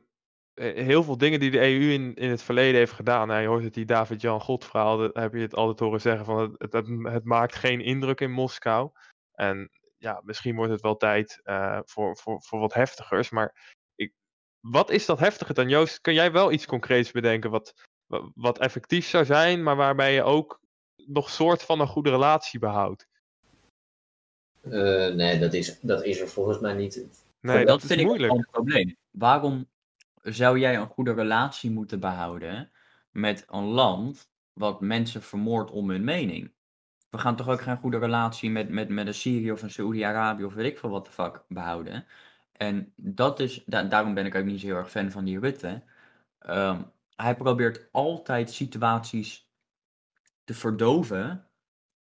[0.55, 3.29] eh, heel veel dingen die de EU in, in het verleden heeft gedaan.
[3.29, 6.57] Nou, je hoort het die David-Jan God verhaal, heb je het altijd horen zeggen van
[6.59, 8.91] het, het, het maakt geen indruk in Moskou.
[9.35, 14.13] En ja, misschien wordt het wel tijd eh, voor, voor, voor wat heftigers, maar ik,
[14.61, 16.01] wat is dat heftige dan Joost?
[16.01, 17.73] Kun jij wel iets concreets bedenken wat,
[18.07, 20.61] wa- wat effectief zou zijn, maar waarbij je ook
[21.07, 23.09] nog soort van een goede relatie behoudt?
[24.61, 27.07] Eh, nee, dat is, dat is er volgens mij niet.
[27.41, 28.33] Nee, dat, dat, vind ik moeilijk.
[28.33, 28.97] een probleem.
[29.11, 29.69] Waarom
[30.23, 32.71] zou jij een goede relatie moeten behouden
[33.11, 36.53] met een land wat mensen vermoordt om hun mening?
[37.11, 40.45] We gaan toch ook geen goede relatie met, met, met een Syrië of een Saoedi-Arabië
[40.45, 42.07] of weet ik veel wat de fuck behouden.
[42.53, 45.41] En dat is, da- daarom ben ik ook niet zo heel erg fan van die
[45.41, 45.83] Rutte.
[46.39, 46.83] Ehm,
[47.17, 49.51] hij probeert altijd situaties
[50.45, 51.47] te verdoven,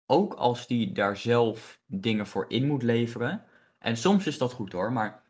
[0.06, 3.44] ook als hij daar zelf dingen voor in moet leveren.
[3.80, 5.24] En soms is dat goed hoor, maar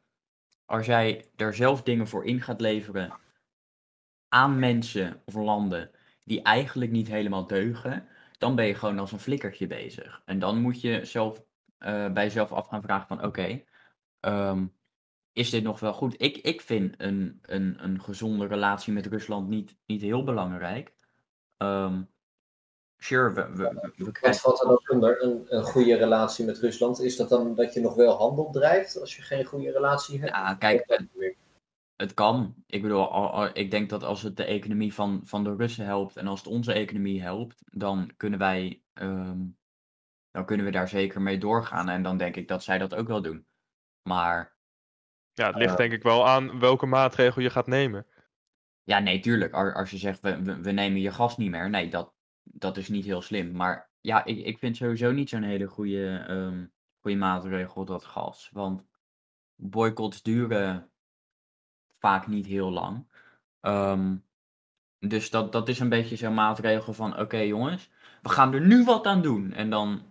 [0.65, 3.13] als jij er zelf dingen voor in gaat leveren
[4.27, 5.91] aan mensen of landen
[6.23, 8.07] die eigenlijk niet helemaal deugen,
[8.41, 10.21] dan ben je gewoon als een flikkertje bezig.
[10.25, 11.43] En dan moet je zelf
[11.77, 13.63] eh, bij jezelf af gaan vragen van oké,
[14.19, 14.65] ehm,
[15.33, 16.15] is dit nog wel goed?
[16.17, 20.93] Ik, ik vind een, een, een gezonde relatie met Rusland niet, niet heel belangrijk.
[21.57, 22.01] Ehm,
[22.97, 24.41] sure, we, we, we, we Wat krijgen...
[24.41, 27.01] valt er dan onder een, een goede relatie met Rusland?
[27.01, 30.31] Is dat dan dat je nog wel handel drijft als je geen goede relatie hebt?
[30.31, 31.01] Ja, kijk,
[32.01, 32.55] Het kan.
[32.65, 36.27] Ik bedoel, ik denk dat als het de economie van, van de Russen helpt en
[36.27, 39.39] als het onze economie helpt, dan kunnen wij, ehm,
[40.31, 41.89] dan kunnen we daar zeker mee doorgaan.
[41.89, 43.45] En dan denk ik dat zij dat ook wel doen.
[44.01, 44.55] Maar
[45.33, 45.75] Ja, het ligt Ja.
[45.75, 48.05] denk ik wel aan welke maatregel je gaat nemen.
[48.83, 49.53] ja, nee, tuurlijk.
[49.53, 51.69] Als je zegt, we, we, we nemen je gas niet meer.
[51.69, 53.51] Nee, dat, dat is niet heel slim.
[53.51, 56.65] Maar ja, ik, ik vind sowieso niet zo'n hele goede, ehm,
[56.99, 58.49] goede maatregel dat gas.
[58.53, 58.85] Want
[59.55, 60.90] boycotts duren
[62.01, 63.05] vaak niet heel lang.
[63.61, 64.15] Ehm,
[64.99, 67.89] dus dat, dat is een beetje zo'n maatregel van: oké jongens,
[68.21, 69.53] we gaan er nu wat aan doen.
[69.53, 70.01] En dan,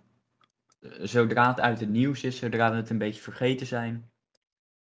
[0.80, 4.10] eh, zodra het uit het nieuws is, zodra we het een beetje vergeten zijn,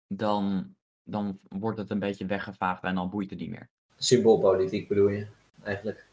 [0.07, 3.69] dan, dan wordt het een beetje weggevaagd en dan boeit het niet meer.
[3.97, 5.27] Symboolpolitiek bedoel je,
[5.63, 6.09] eigenlijk.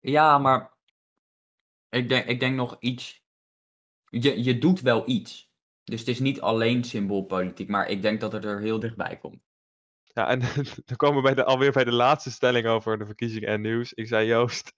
[0.00, 0.72] Ja, maar
[1.88, 3.26] ik denk, ik denk nog iets.
[4.10, 5.50] Je, je doet wel iets.
[5.84, 9.47] Dus het is niet alleen symboolpolitiek, maar ik denk dat het er heel dichtbij komt.
[10.18, 10.40] Ja, en
[10.88, 13.92] dan komen we bij de, alweer bij de laatste stelling over de verkiezingen en nieuws.
[13.92, 14.72] Ik zei Joost,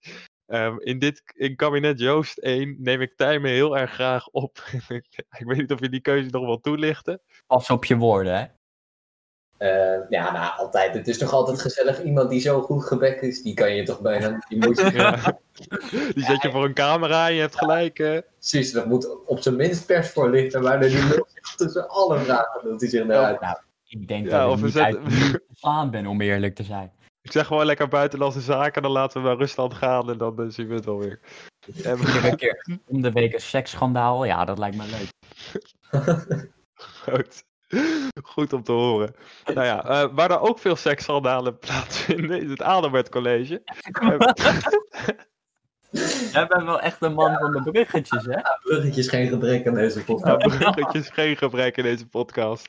[0.47, 4.59] ehm, in dit in kabinet Joost 1 neem ik Tijmen heel erg graag op.
[5.39, 7.21] ik weet niet of je die keuze nog wil toelichten.
[7.47, 8.45] Pas op je woorden, hè?
[9.57, 10.95] Eh, ja, nou, altijd.
[10.95, 12.03] Het is toch altijd gezellig.
[12.03, 14.45] Iemand die zo goed gebekt is, die kan je toch bijna...
[14.49, 15.39] Die moet je, Ja.
[16.15, 17.95] Die zet je voor een camera en je hebt gelijk.
[17.95, 22.81] Precies, dat moet op zijn minst persvoorlichter, waar die lul zich tussen alle vragen doet
[22.81, 23.41] hij zich naar uit.
[23.41, 23.57] Nou,
[23.91, 26.93] ik denk Ja, dat of ik niet zetten- uit slaan ben, om eerlijk te zijn.
[27.23, 30.45] Ik zeg gewoon lekker buitenlandse zaken, dan laten we naar Rusland gaan en dan eh,
[30.49, 31.21] zien we het wel weer.
[31.85, 35.09] En we- Iedere keer om de week een seksschandaal, ja, dat lijkt me leuk.
[37.05, 37.45] Goed.
[38.23, 39.15] Goed om te horen.
[39.55, 43.63] Nou ja, eh, waar er ook veel seksschandalen plaatsvinden, is het Adelbert College.
[46.33, 48.41] Jij bent wel echt een man van de bruggetjes, hè?
[48.63, 50.47] Bruggetjes geen gebrek aan deze podcast.
[50.59, 52.69] bruggetjes geen gebrek in deze podcast.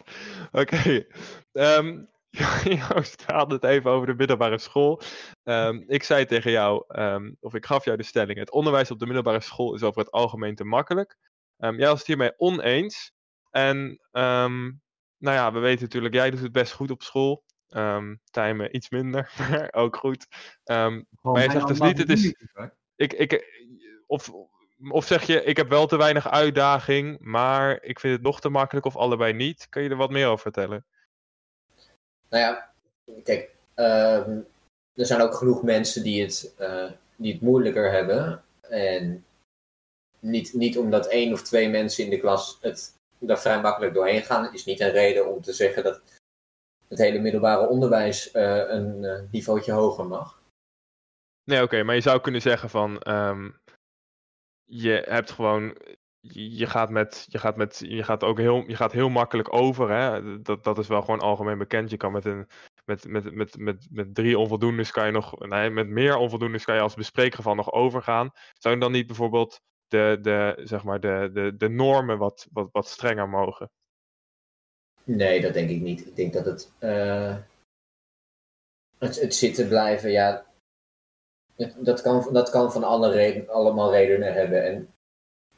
[0.51, 1.05] Oké.
[1.51, 1.99] ehm,
[2.63, 5.01] Joost, we hadden het even over de middelbare school.
[5.43, 8.99] Ehm, ik zei tegen jou, ehm, of ik gaf jou de stelling: het onderwijs op
[8.99, 11.17] de middelbare school is over het algemeen te makkelijk.
[11.57, 13.11] Ehm, jij was het hiermee oneens.
[13.49, 14.61] En ehm,
[15.17, 17.43] nou ja, we weten natuurlijk, jij doet het best goed op school.
[17.67, 20.27] Ehm Tijmen iets minder, maar ook goed.
[20.63, 22.33] Ehm, Maar je zegt dus niet, het is-
[23.01, 23.45] ik, ik,
[24.07, 24.31] of,
[24.89, 28.49] of zeg je, ik heb wel te weinig uitdaging, maar ik vind het nog te
[28.49, 29.67] makkelijk of allebei niet.
[29.69, 30.85] Kun je er wat meer over vertellen?
[32.29, 32.71] Nou ja,
[33.23, 34.39] kijk, ehm,
[34.93, 38.43] er zijn ook genoeg mensen die het, eh, die het moeilijker hebben.
[38.61, 39.25] En
[40.19, 44.23] niet, niet omdat één of twee mensen in de klas het daar vrij makkelijk doorheen
[44.23, 46.01] gaan, is niet een reden om te zeggen dat
[46.87, 50.40] het hele middelbare onderwijs eh, een eh, niveautje hoger mag.
[51.43, 53.49] Nee, oké, maar je zou kunnen zeggen van, ehm,
[54.65, 55.77] je hebt gewoon,
[56.19, 59.89] je gaat met, je gaat met, je gaat ook heel, je gaat heel makkelijk over,
[59.89, 60.41] hè?
[60.41, 61.89] Dat, dat is wel gewoon algemeen bekend.
[61.89, 62.47] Je kan met een,
[62.85, 66.75] met, met, met, met, met drie onvoldoendes kan je nog, nee, met meer onvoldoendes kan
[66.75, 68.31] je als bespreekgeval nog overgaan.
[68.59, 72.69] Zou je dan niet bijvoorbeeld de, de, zeg maar, de, de, de normen wat, wat,
[72.71, 73.71] wat strenger mogen?
[75.03, 76.07] Nee, dat denk ik niet.
[76.07, 77.37] Ik denk dat het, eh,
[78.97, 80.45] het, het zitten blijven, ja,
[81.77, 84.63] dat, kan, dat kan van alle reden, allemaal redenen hebben.
[84.65, 84.93] En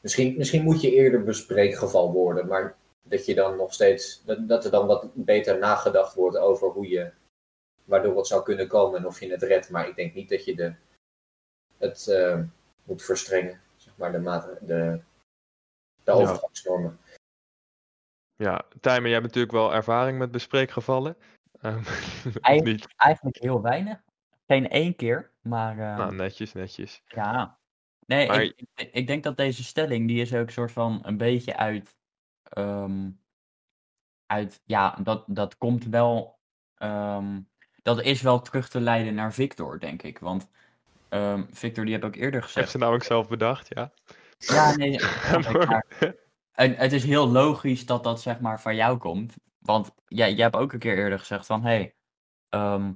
[0.00, 4.64] misschien, misschien moet je eerder bespreekgeval worden, maar dat je dan nog steeds, dat, dat
[4.64, 7.10] er dan wat beter nagedacht wordt over hoe je,
[7.84, 9.70] waardoor het zou kunnen komen en of je het redt.
[9.70, 10.74] Maar ik denk niet dat je de,
[11.78, 12.40] het eh,
[12.84, 14.20] moet verstrengen, zeg maar, de,
[14.60, 15.00] de,
[16.04, 16.12] de Ja.
[16.12, 16.98] overgangsnormen.
[18.36, 21.16] Ja, Tijmen, jij hebt natuurlijk wel ervaring met bespreekgevallen.
[21.60, 21.82] Ehm,
[22.40, 22.86] Eigen- niet?
[22.96, 24.02] Eigenlijk heel weinig.
[24.46, 27.02] Geen één keer, maar eh, Nou, netjes, netjes.
[27.06, 27.58] ja.
[28.06, 31.16] Nee, Maar- ik, ik, ik denk dat deze stelling, die is ook soort van een
[31.16, 31.96] beetje uit,
[32.42, 33.10] ehm,
[34.26, 36.38] uit ja, dat, dat komt wel,
[36.74, 37.40] ehm,
[37.82, 40.18] dat is wel terug te leiden naar Victor, denk ik.
[40.18, 40.50] Want
[41.08, 43.92] ehm, Victor, die heb ook eerder Ik heb gezegd, ze namelijk zelf bedacht, ja.
[44.36, 45.86] ja, nee, snap ik, maar
[46.52, 49.34] En het is heel logisch dat dat zeg maar van jou komt.
[49.58, 51.94] Want jij, jij hebt ook een keer eerder gezegd van, hé, hey,
[52.48, 52.92] ehm,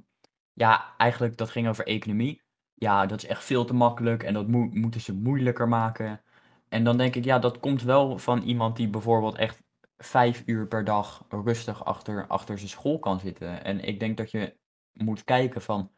[0.59, 2.41] ja, eigenlijk dat ging over economie.
[2.73, 6.21] Ja, dat is echt veel te makkelijk en dat moet, moeten ze moeilijker maken.
[6.69, 9.63] En dan denk ik, ja, dat komt wel van iemand die bijvoorbeeld echt
[9.97, 13.63] vijf uur per dag rustig achter, achter zijn school kan zitten.
[13.63, 14.57] En ik denk dat je
[14.93, 15.91] moet kijken van,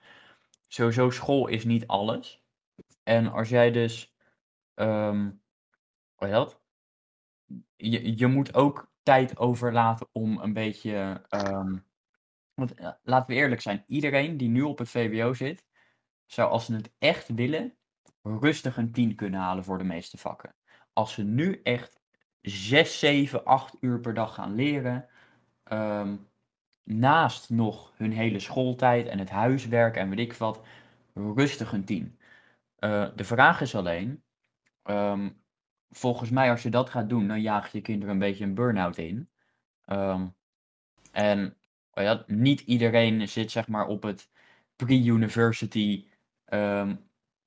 [0.68, 2.44] sowieso school is niet alles.
[3.04, 4.16] En als jij dus,
[4.74, 5.30] ehm
[6.16, 6.62] hoe heet dat?
[7.76, 11.78] Je, je moet ook tijd overlaten om een beetje, ehm,
[12.68, 15.66] want eh, laten we eerlijk zijn, iedereen die nu op het VWO zit,
[16.26, 17.76] zou als ze het echt willen,
[18.22, 20.56] rustig een 10 kunnen halen voor de meeste vakken.
[20.94, 22.00] Als ze nu echt
[22.42, 25.08] 6, 7, 8 uur per dag gaan leren,
[25.64, 26.16] ehm,
[26.84, 30.62] naast nog hun hele schooltijd en het huiswerk en weet ik wat,
[31.14, 32.20] rustig een 10.
[32.76, 34.24] Eh, de vraag is alleen,
[34.84, 35.30] ehm,
[35.90, 38.98] volgens mij als je dat gaat doen, dan jaag je kinderen een beetje een burn-out
[38.98, 39.30] in.
[39.86, 40.28] Ehm,
[41.12, 41.61] en
[41.94, 44.30] ja, niet iedereen zit zeg maar op het
[44.76, 46.08] pre-university.
[46.46, 46.96] ehm,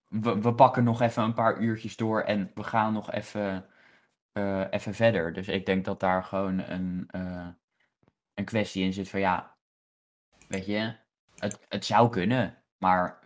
[0.09, 3.67] we, we pakken nog even een paar uurtjes door en we gaan nog even,
[4.33, 5.33] eh, even verder.
[5.33, 7.49] Dus ik denk dat daar gewoon een, eh,
[8.35, 9.55] een kwestie in zit van ja,
[10.49, 10.95] weet je,
[11.39, 13.19] het, het zou kunnen, maar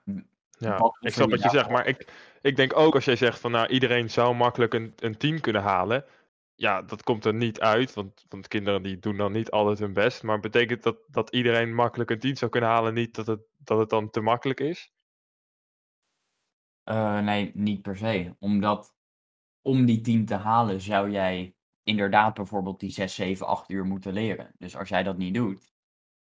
[0.59, 3.50] Ja, ik snap wat je zegt, maar ik, ik denk ook als jij zegt van
[3.50, 6.04] nou iedereen zou makkelijk een, een 10 kunnen halen.
[6.59, 9.92] Ja, dat komt er niet uit, want, want kinderen die doen dan niet altijd hun
[9.92, 10.23] best.
[10.23, 13.79] Maar betekent dat dat iedereen makkelijk een 10 zou kunnen halen, niet dat het, dat
[13.79, 14.92] het dan te makkelijk is?
[16.83, 18.37] Eh, nee, niet per se.
[18.38, 18.97] Omdat
[19.62, 24.12] om die 10 te halen zou jij inderdaad bijvoorbeeld die 6, 7, 8 uur moeten
[24.12, 24.55] leren.
[24.59, 25.73] Dus als jij dat niet doet,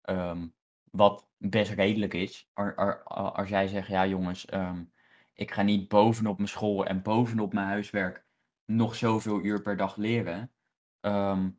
[0.02, 0.48] ehm,
[0.90, 3.02] wat best redelijk is, a-
[3.34, 4.84] als jij zegt, ja jongens, ehm,
[5.34, 8.26] ik ga niet bovenop mijn school en bovenop mijn huiswerk
[8.76, 10.50] nog zoveel uur per dag leren.
[11.00, 11.50] ehm,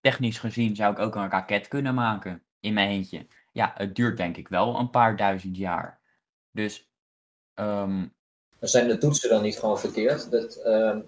[0.00, 3.26] technisch gezien zou ik ook een raket kunnen maken in mijn eentje.
[3.52, 6.00] Ja, het duurt denk ik wel een paar duizend jaar.
[6.50, 6.90] Dus
[8.58, 10.30] Maar zijn de toetsen dan niet gewoon verkeerd?
[10.30, 11.00] Dat, ehm,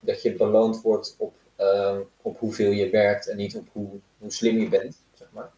[0.00, 1.34] dat je beloond wordt op,
[2.22, 5.52] op hoeveel je werkt en niet op hoe, hoe slim je bent, zeg maar.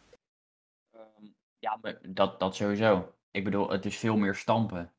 [1.59, 3.13] Ja, maar dat, dat sowieso.
[3.31, 4.93] Ik bedoel, het is veel meer stampen.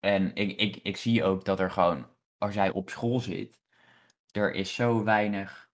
[0.00, 2.06] En ik, ik, ik zie ook dat er gewoon,
[2.42, 3.60] als jij op school zit,
[4.30, 5.70] er is zo weinig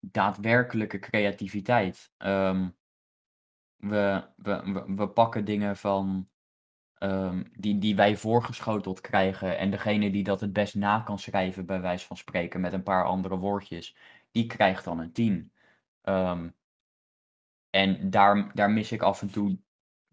[0.00, 2.12] daadwerkelijke creativiteit.
[2.16, 2.68] Ehm,
[3.76, 6.28] we, we, we, pakken dingen van
[6.94, 9.58] ehm, die, die wij voorgeschoteld krijgen.
[9.58, 12.82] En degene die dat het best na kan schrijven, bij wijze van spreken, met een
[12.82, 13.96] paar andere woordjes,
[14.30, 15.52] die krijgt dan een 10.
[16.02, 16.48] Ehm,
[17.70, 19.58] en daar, daar mis ik af en toe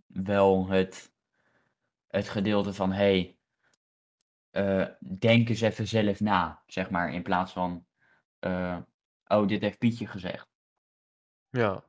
[0.07, 1.13] wel het,
[2.07, 3.36] het gedeelte van, hey,
[4.57, 4.87] eh,
[5.19, 7.85] denk eens even zelf na, zeg maar, in plaats van,
[8.39, 8.77] eh,
[9.27, 10.47] oh, dit heeft Pietje gezegd.
[11.49, 11.83] Ja.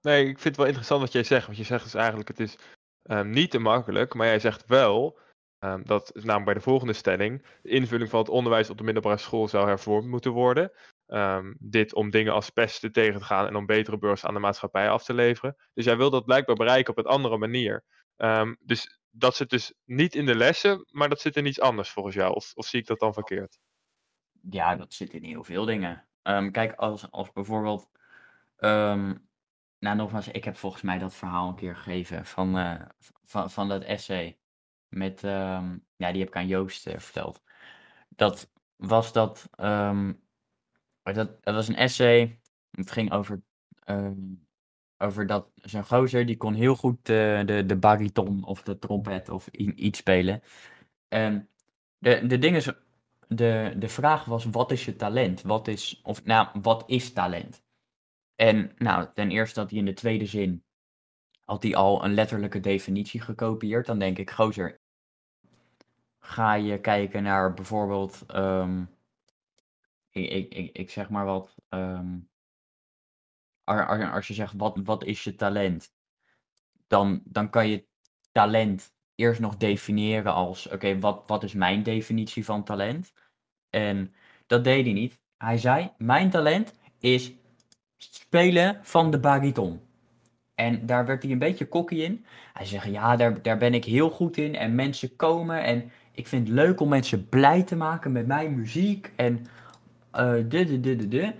[0.00, 1.46] Nee, ik vind het wel interessant wat jij zegt.
[1.46, 2.58] Want je zegt dus eigenlijk, het is
[3.02, 4.14] ehm, niet te makkelijk.
[4.14, 5.18] Maar jij zegt wel,
[5.58, 8.84] ehm, dat is namelijk bij de volgende stelling, de invulling van het onderwijs op de
[8.84, 10.72] middelbare school zou hervormd moeten worden.
[11.06, 14.40] Ehm, dit om dingen als pesten tegen te gaan en om betere beurs aan de
[14.40, 15.56] maatschappij af te leveren.
[15.74, 17.84] Dus jij wil dat blijkbaar bereiken op een andere manier.
[18.60, 22.14] Dus dat zit dus niet in de lessen, maar dat zit in iets anders volgens
[22.14, 22.34] jou.
[22.34, 23.58] Of, of zie ik dat dan verkeerd?
[24.50, 26.08] Ja, dat zit in heel veel dingen.
[26.22, 27.90] Ehm, kijk, als, als bijvoorbeeld.
[28.56, 29.14] ehm,
[29.78, 32.82] nou, nogmaals, ik heb volgens mij dat verhaal een keer gegeven van, eh,
[33.24, 34.38] van, van dat essay.
[34.88, 37.42] Met, ehm, ja, die heb ik aan Joost eh, verteld.
[38.08, 39.48] Dat was dat.
[41.02, 42.40] dat, dat was een essay.
[42.70, 43.42] Het ging over.
[44.98, 49.28] Over dat zo'n gozer die kon heel goed eh, de, de bariton of de trompet
[49.28, 50.42] of iets spelen.
[51.08, 51.48] En
[51.98, 52.72] de, de ding is,
[53.28, 55.42] de, de vraag was, wat is je talent?
[55.42, 57.62] Wat is, of nou, wat is talent?
[58.34, 60.64] En nou, ten eerste had hij in de tweede zin,
[61.44, 63.86] had hij al een letterlijke definitie gekopieerd.
[63.86, 64.80] Dan denk ik, gozer,
[66.18, 68.84] ga je kijken naar bijvoorbeeld, ehm,
[70.10, 72.18] ik, ik, ik, zeg maar wat, ehm,
[74.12, 75.92] als je zegt, wat, wat is je talent?
[76.86, 77.86] Dan, dan kan je
[78.32, 83.12] talent eerst nog definiëren als, oké, wat, wat is mijn definitie van talent?
[83.70, 84.14] En
[84.46, 85.18] dat deed hij niet.
[85.36, 87.32] Hij zei, mijn talent is
[87.96, 89.80] spelen van de bariton.
[90.54, 92.24] En daar werd hij een beetje cocky in.
[92.52, 94.54] Hij zegt, ja, daar, daar ben ik heel goed in.
[94.54, 98.54] En mensen komen en ik vind het leuk om mensen blij te maken met mijn
[98.54, 99.12] muziek.
[99.16, 99.46] En
[100.10, 101.34] eh de, de, de, de, de.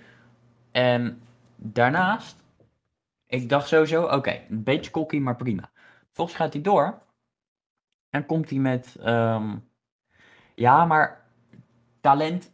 [0.70, 1.20] En
[1.58, 2.36] daarnaast,
[3.26, 5.70] ik dacht sowieso, oké, een beetje cocky, maar prima.
[6.12, 7.02] Volgens gaat hij door.
[8.10, 9.56] En komt hij met, ehm,
[10.54, 11.24] ja, maar
[12.00, 12.52] talent,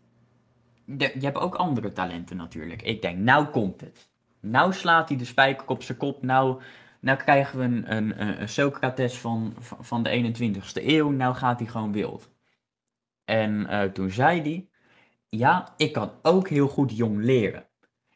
[0.85, 2.83] de- je hebt ook andere talenten natuurlijk.
[2.83, 4.09] Ik denk, nou komt het.
[4.41, 6.23] Nou slaat hij de spijker op zijn kop.
[6.23, 6.63] Nou,
[7.01, 11.11] nou krijgen we een, een, een Socrates van, van van de 21ste eeuw.
[11.11, 12.31] Nou gaat hij gewoon wild.
[13.25, 14.69] En eh, toen zei hij,
[15.29, 17.67] ja, ik kan ook heel goed jong leren.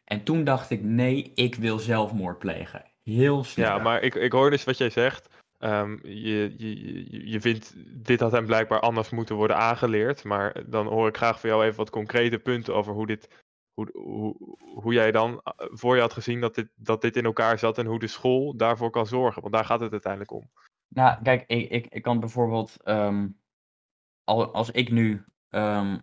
[0.09, 2.85] En toen dacht ik, nee, ik wil zelfmoord plegen.
[3.03, 3.65] heel snel.
[3.65, 5.29] Ja, maar ik, ik hoor dus wat jij zegt.
[5.57, 7.73] Ehm, je, je, je vindt,
[8.05, 10.23] dit had hem blijkbaar anders moeten worden aangeleerd.
[10.23, 13.47] Maar dan hoor ik graag van jou even wat concrete punten over hoe dit.
[13.73, 17.25] Hoe, hoe, hoe jij dan eh, voor je had gezien dat dit, dat dit in
[17.25, 19.41] elkaar zat en hoe de school daarvoor kan zorgen.
[19.41, 20.49] Want daar gaat het uiteindelijk om.
[20.87, 22.77] Nou, kijk, ik, ik, ik kan bijvoorbeeld,
[24.23, 25.97] al, als ik nu ehm,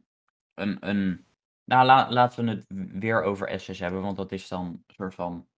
[0.55, 1.26] een, een,
[1.67, 2.65] nou la, laten we het
[3.01, 5.49] weer over SS hebben, want dat is dan een soort van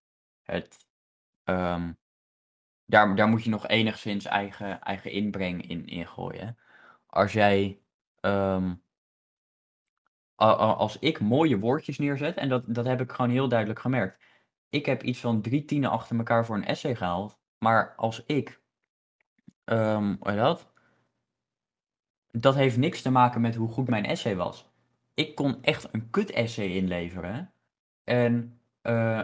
[0.41, 0.87] het,
[1.43, 1.93] ehm,
[2.85, 6.57] daar, daar moet je nog enigszins eigen, eigen inbreng in, gooien.
[7.05, 7.81] Als jij,
[10.35, 14.23] als ik mooie woordjes neerzet, en dat, dat heb ik gewoon heel duidelijk gemerkt.
[14.69, 18.59] Ik heb iets van drie tienen achter elkaar voor een essay gehaald, maar als ik
[19.69, 20.71] Um, dat?
[22.31, 24.68] Dat heeft niks te maken met hoe goed mijn essay was.
[25.13, 27.53] Ik kon echt een kut essay inleveren.
[28.03, 29.21] En uh,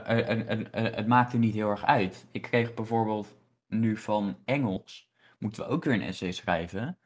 [0.72, 2.28] het maakte niet heel erg uit.
[2.32, 5.10] Ik kreeg bijvoorbeeld nu van Engels,
[5.40, 6.98] moeten we ook weer een essay schrijven.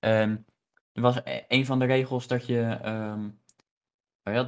[0.00, 0.44] Um,
[0.92, 3.40] er was e-, een van de regels dat je, um,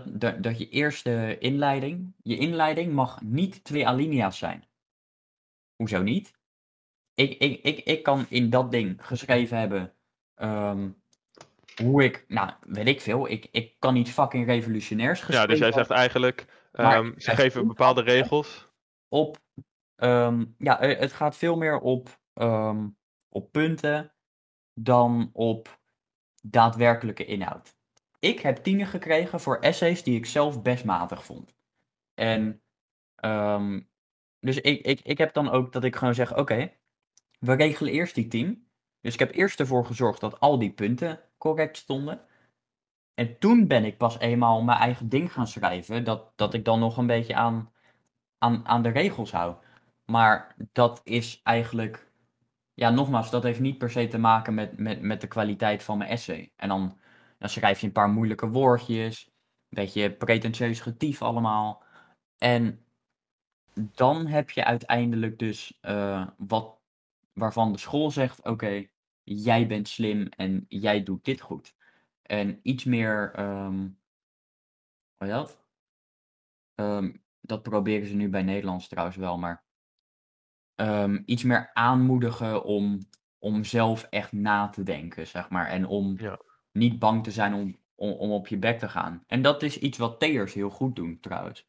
[0.07, 4.65] dat, dat je eerste inleiding, je inleiding mag niet twee alinea's zijn.
[5.77, 6.39] Hoezo niet?
[7.19, 9.93] ik, ik, ik, ik kan in dat ding geschreven hebben
[10.37, 10.98] um,
[11.83, 15.59] hoe ik, nou, weet ik veel, ik, ik kan niet fucking revolutionairs geschreven Ja, dus
[15.59, 18.69] jij zegt eigenlijk, um, ze geven bepaalde regels.
[19.09, 19.39] Op,
[19.97, 22.21] um, ja, eh, het gaat veel meer op,
[23.29, 24.13] op punten
[24.75, 25.79] dan op
[26.43, 27.77] daadwerkelijke inhoud.
[28.19, 31.57] Ik heb tienen gekregen voor essays die ik zelf best matig vond.
[32.15, 32.63] En
[34.41, 36.73] dus ik, ik, ik heb dan ook dat ik gewoon zeg, oké,
[37.39, 38.68] we regelen eerst die team.
[39.09, 42.21] Dus ik heb eerst ervoor gezorgd dat al die punten correct stonden.
[43.15, 46.05] En toen ben ik pas eenmaal mijn eigen ding gaan schrijven.
[46.05, 47.73] Dat, dat ik dan nog een beetje aan,
[48.39, 49.57] aan, aan de regels hou.
[50.05, 52.11] Maar dat is eigenlijk.
[52.75, 55.99] Ja, nogmaals, dat heeft niet per se te maken met, met, met de kwaliteit van
[55.99, 56.53] mijn essay.
[56.57, 56.99] En dan,
[57.39, 59.25] dan schrijf je een paar moeilijke woordjes.
[59.25, 61.83] Een beetje pretentieus getief allemaal.
[62.39, 62.85] En
[63.75, 66.79] dan heb je uiteindelijk dus uh, wat
[67.39, 68.87] waarvan de school zegt: oké,
[69.29, 71.75] jij bent slim en jij doet dit goed.
[72.23, 73.99] En iets meer, um,
[75.17, 75.67] hoe dat?
[76.75, 79.65] Um, dat proberen ze nu bij Nederlands trouwens wel, maar
[80.77, 82.99] um, iets meer aanmoedigen om,
[83.39, 85.67] om zelf echt na te denken, zeg maar.
[85.67, 86.41] En om ja.
[86.73, 89.25] niet bang te zijn om, om, om op je bek te gaan.
[89.27, 91.67] En dat is iets wat Theers heel goed doen, trouwens.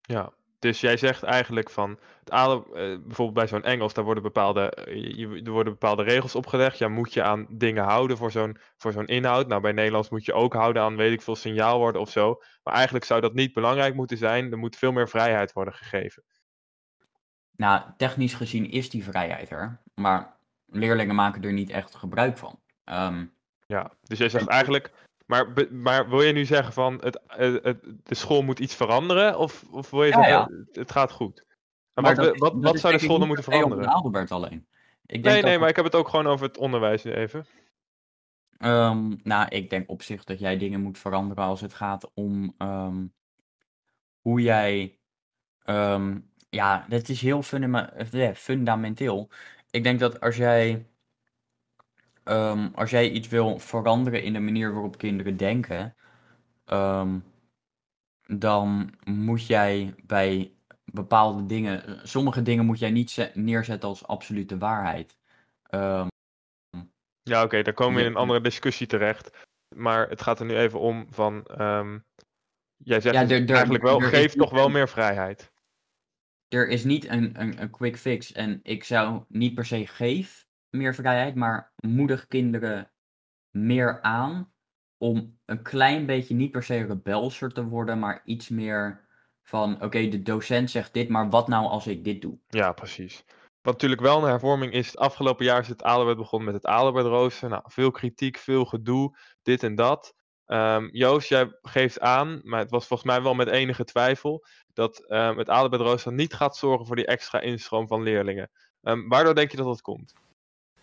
[0.00, 4.22] Ja, dus jij zegt eigenlijk van, het adem, eh, bijvoorbeeld bij zo'n Engels, daar worden
[4.22, 6.78] bepaalde, eh, er worden bepaalde regels opgelegd.
[6.78, 9.48] Ja, moet je aan dingen houden voor zo'n, voor zo'n inhoud.
[9.48, 12.40] Nou, bij Nederlands moet je ook houden aan, weet ik veel, signaalwoorden of zo.
[12.62, 14.52] Maar eigenlijk zou dat niet belangrijk moeten zijn.
[14.52, 16.24] Er moet veel meer vrijheid worden gegeven.
[17.56, 19.80] Nou, technisch gezien is die vrijheid er.
[19.94, 20.36] Maar
[20.66, 22.60] leerlingen maken er niet echt gebruik van.
[22.84, 23.26] Ehm,
[23.66, 24.92] ja, dus jij zegt eigenlijk,
[25.28, 29.38] maar, maar wil je nu zeggen van het, het, de school moet iets veranderen?
[29.38, 31.44] Of, of wil je zeggen het gaat goed?
[31.94, 33.86] Maar, wat, wat, wat zou de school dan moeten veranderen?
[33.86, 34.66] Adelbert alleen.
[35.06, 37.46] Ik denk nee, nee, maar ik heb het ook gewoon over het onderwijs even.
[38.58, 42.54] Um, nou, ik denk op zich dat jij dingen moet veranderen als het gaat om
[42.58, 43.14] um,
[44.20, 44.98] hoe jij.
[45.64, 47.42] Um, ja, dat is heel
[48.12, 49.30] eh, fundamenteel.
[49.70, 50.86] Ik denk dat als jij
[52.28, 55.94] um, als jij iets wil veranderen in de manier waarop kinderen denken,
[56.66, 57.24] um,
[58.26, 60.52] dan moet jij bij
[60.84, 65.16] bepaalde dingen, sommige dingen moet jij niet neerzetten als absolute waarheid.
[65.70, 66.08] Um,
[67.22, 69.46] ja, oké, okay, daar komen we in een andere discussie terecht.
[69.76, 71.44] Maar het gaat er nu even om van,
[72.76, 75.52] jij zegt ja, er, eigenlijk wel, geef toch wel meer vrijheid.
[76.48, 80.47] Er is niet een, een, een quick fix en ik zou niet per se geef
[80.70, 82.90] meer vrijheid, maar moedig kinderen
[83.50, 84.52] meer aan
[84.96, 89.06] om een klein beetje niet per se rebelser te worden, maar iets meer
[89.42, 92.38] van oké, de docent zegt dit, maar wat nou als ik dit doe?
[92.48, 93.24] Ja, precies.
[93.62, 96.72] Wat natuurlijk wel een hervorming is, het afgelopen jaar is het Adelbert begonnen met het
[96.72, 100.14] Adelbert Nou, veel kritiek, veel gedoe, dit en dat.
[100.46, 105.04] Um, Joost, jij geeft aan, maar het was volgens mij wel met enige twijfel, dat
[105.08, 108.50] um, het Adelbert niet gaat zorgen voor die extra instroom van leerlingen.
[108.82, 110.14] Um, waardoor denk je dat dat komt?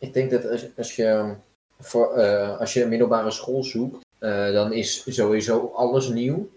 [0.05, 1.35] Ik denk dat als, als je,
[1.79, 6.49] voor, uh, als je een middelbare school zoekt, uh, dan is sowieso alles nieuw.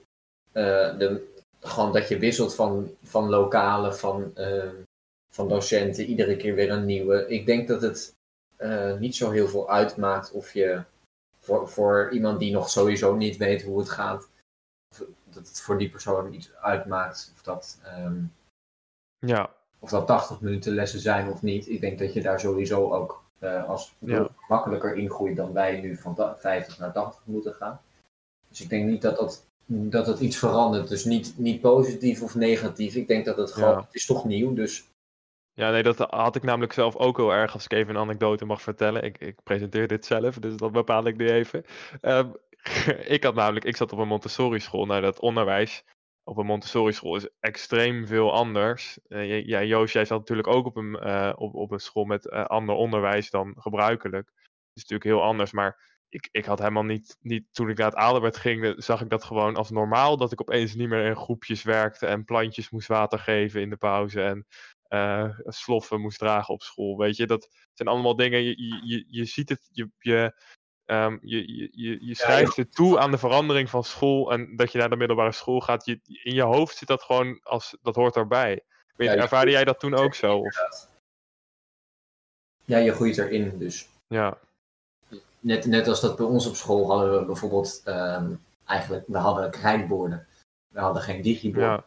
[0.53, 1.26] Uh, de,
[1.61, 4.32] gewoon dat je wisselt van, van lokalen, van,
[5.30, 7.28] van docenten, iedere keer weer een nieuwe.
[7.28, 8.14] Ik denk dat het
[8.99, 10.82] niet zo heel veel uitmaakt of je
[11.38, 14.28] voor, voor iemand die nog sowieso niet weet hoe het gaat,
[15.24, 18.32] dat het voor die persoon iets uitmaakt of dat, um,
[19.18, 21.68] Ja, Of dat 80 minuten lessen zijn of niet.
[21.68, 24.28] Ik denk dat je daar sowieso ook eh, als Ja.
[24.49, 27.80] makkelijker ingroeit dan wij nu van ta- 50 naar 80 moeten gaan.
[28.49, 30.89] Dus ik denk niet dat dat, dat, dat iets verandert.
[30.89, 32.95] Dus niet, niet positief of negatief.
[32.95, 33.76] Ik denk dat het gewoon, Ja.
[33.80, 34.55] het is toch nieuw.
[34.55, 34.84] Dus
[35.53, 38.45] Ja, nee, dat had ik namelijk zelf ook heel erg, als ik even een anekdote
[38.45, 39.03] mag vertellen.
[39.03, 41.64] Ik, ik presenteer dit zelf, dus dat bepaal ik nu even.
[42.01, 42.28] Ehm,
[43.16, 44.86] ik had namelijk, ik zat op een Montessori school.
[44.86, 45.84] Nou, dat onderwijs
[46.29, 48.99] op een Montessori school is extreem veel anders.
[49.09, 52.45] Ja, Joost, jij zat natuurlijk ook op een, eh, op, op een school met eh,
[52.45, 54.26] ander onderwijs dan gebruikelijk.
[54.37, 57.87] Het is natuurlijk heel anders, maar ik, ik had helemaal niet, niet, toen ik naar
[57.87, 60.16] het Adelbert ging, zag ik dat gewoon als normaal.
[60.16, 63.76] Dat ik opeens niet meer in groepjes werkte en plantjes moest water geven in de
[63.76, 64.22] pauze.
[64.22, 64.47] En
[65.45, 66.97] sloffen moest dragen op school.
[66.97, 68.43] Weet je, dat zijn allemaal dingen.
[68.43, 70.33] Je, je, je ziet het, je, je,
[70.89, 74.72] ehm, je, je, je, je schrijft het toe aan de verandering van school en dat
[74.72, 75.84] je naar de middelbare school gaat.
[75.84, 78.64] Je, in je hoofd zit dat gewoon als dat hoort erbij.
[78.97, 80.39] Weet, ervaarde jij dat toen ook zo?
[80.39, 80.89] Of,
[82.64, 83.59] ja, je groeit erin.
[83.59, 84.39] Dus ja,
[85.41, 88.32] net, net als dat bij ons op school hadden we bijvoorbeeld ehm,
[88.64, 90.26] eigenlijk, we hadden krijtborden.
[90.68, 91.64] We hadden geen digibord.
[91.64, 91.84] ja,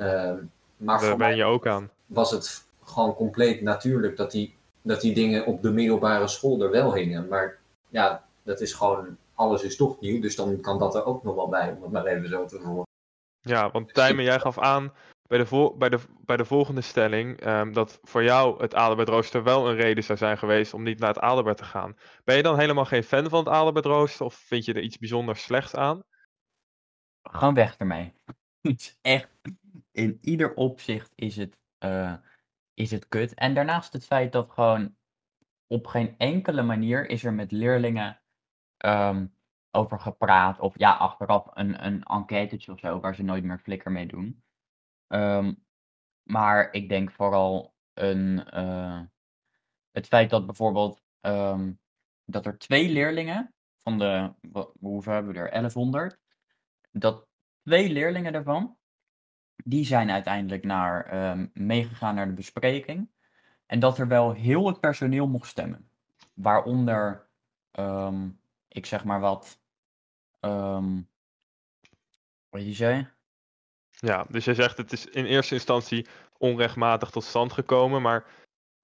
[0.00, 0.36] Ehm,
[0.76, 1.90] maar daar voor ben mij je ook aan.
[2.06, 6.70] was het gewoon compleet natuurlijk dat die, dat die dingen op de middelbare school er
[6.70, 7.28] wel hingen.
[7.28, 11.22] Maar ja, dat is gewoon, alles is toch nieuw, dus dan kan dat er ook
[11.22, 12.88] nog wel bij, om het maar even zo te verwoorden.
[13.40, 14.92] Ja, want Tijmen, jij gaf aan
[15.30, 19.08] bij de, vol- bij de, bij de volgende stelling ehm, dat voor jou het Adelbert
[19.08, 21.96] rooster wel een reden zou zijn geweest om niet naar het Adelbert te gaan.
[22.24, 24.98] Ben je dan helemaal geen fan van het Adelbert rooster of vind je er iets
[24.98, 26.02] bijzonders slechts aan?
[27.22, 28.14] Gewoon weg ermee.
[28.60, 29.28] Het is echt,
[29.92, 32.14] in ieder opzicht is het, eh,
[32.74, 33.34] is het kut.
[33.34, 34.96] En daarnaast het feit dat gewoon
[35.66, 38.19] op geen enkele manier is er met leerlingen
[38.80, 39.26] ehm,
[39.70, 40.58] over gepraat.
[40.58, 44.42] Of ja, achteraf een, een enquêtetje of zo, waar ze nooit meer flikker mee doen.
[45.06, 45.54] Ehm,
[46.22, 49.00] maar ik denk vooral een, eh,
[49.90, 51.72] het feit dat bijvoorbeeld ehm,
[52.24, 54.32] dat er twee leerlingen van de,
[54.80, 56.18] hoeveel hebben we er, 1100,
[56.90, 57.26] dat
[57.62, 58.76] twee leerlingen daarvan,
[59.64, 61.16] die zijn uiteindelijk naar,
[61.52, 63.10] meegegaan naar de bespreking.
[63.66, 65.90] En dat er wel heel het personeel mocht stemmen.
[66.34, 67.28] Waaronder,
[68.72, 69.60] ik zeg maar wat,
[70.40, 71.00] ehm
[72.48, 73.08] wat je zei?
[73.90, 76.06] Ja, dus jij zegt het is in eerste instantie
[76.38, 78.26] onrechtmatig tot stand gekomen, maar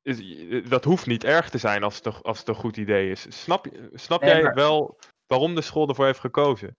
[0.03, 0.21] is,
[0.69, 3.43] dat hoeft niet erg te zijn als het, een- als het een goed idee is.
[3.43, 6.77] Snap, je- snap Nee, jij maar- wel waarom de school ervoor heeft gekozen?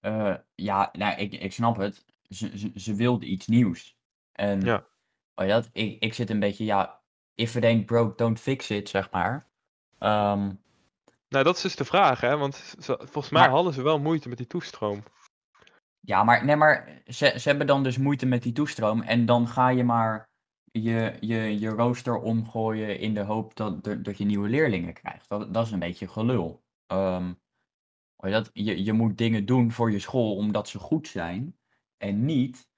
[0.00, 2.04] Eh, ja, nou, ik, ik snap het.
[2.28, 3.96] Ze, ze, ze wilde iets nieuws.
[4.32, 4.86] En Ja.
[5.34, 7.02] oh ja, dat, ik, ik zit een beetje, ja,
[7.34, 9.48] if it ain't broke, don't fix it, zeg maar.
[9.98, 10.52] Ehm,
[11.34, 12.36] Nou, dat is dus de vraag, hè?
[12.36, 15.02] Want volgens mij Maar- hadden ze wel moeite met die toestroom.
[16.00, 19.02] ja, maar, nee, maar ze, ze hebben dan dus moeite met die toestroom.
[19.02, 20.28] En dan ga je maar
[20.70, 25.28] je, je, je rooster omgooien in de hoop dat, dat dat je nieuwe leerlingen krijgt.
[25.28, 26.62] Dat, dat is een beetje gelul.
[28.16, 31.58] Je, dat, je, je moet dingen doen voor je school omdat ze goed zijn.
[31.96, 32.68] En niet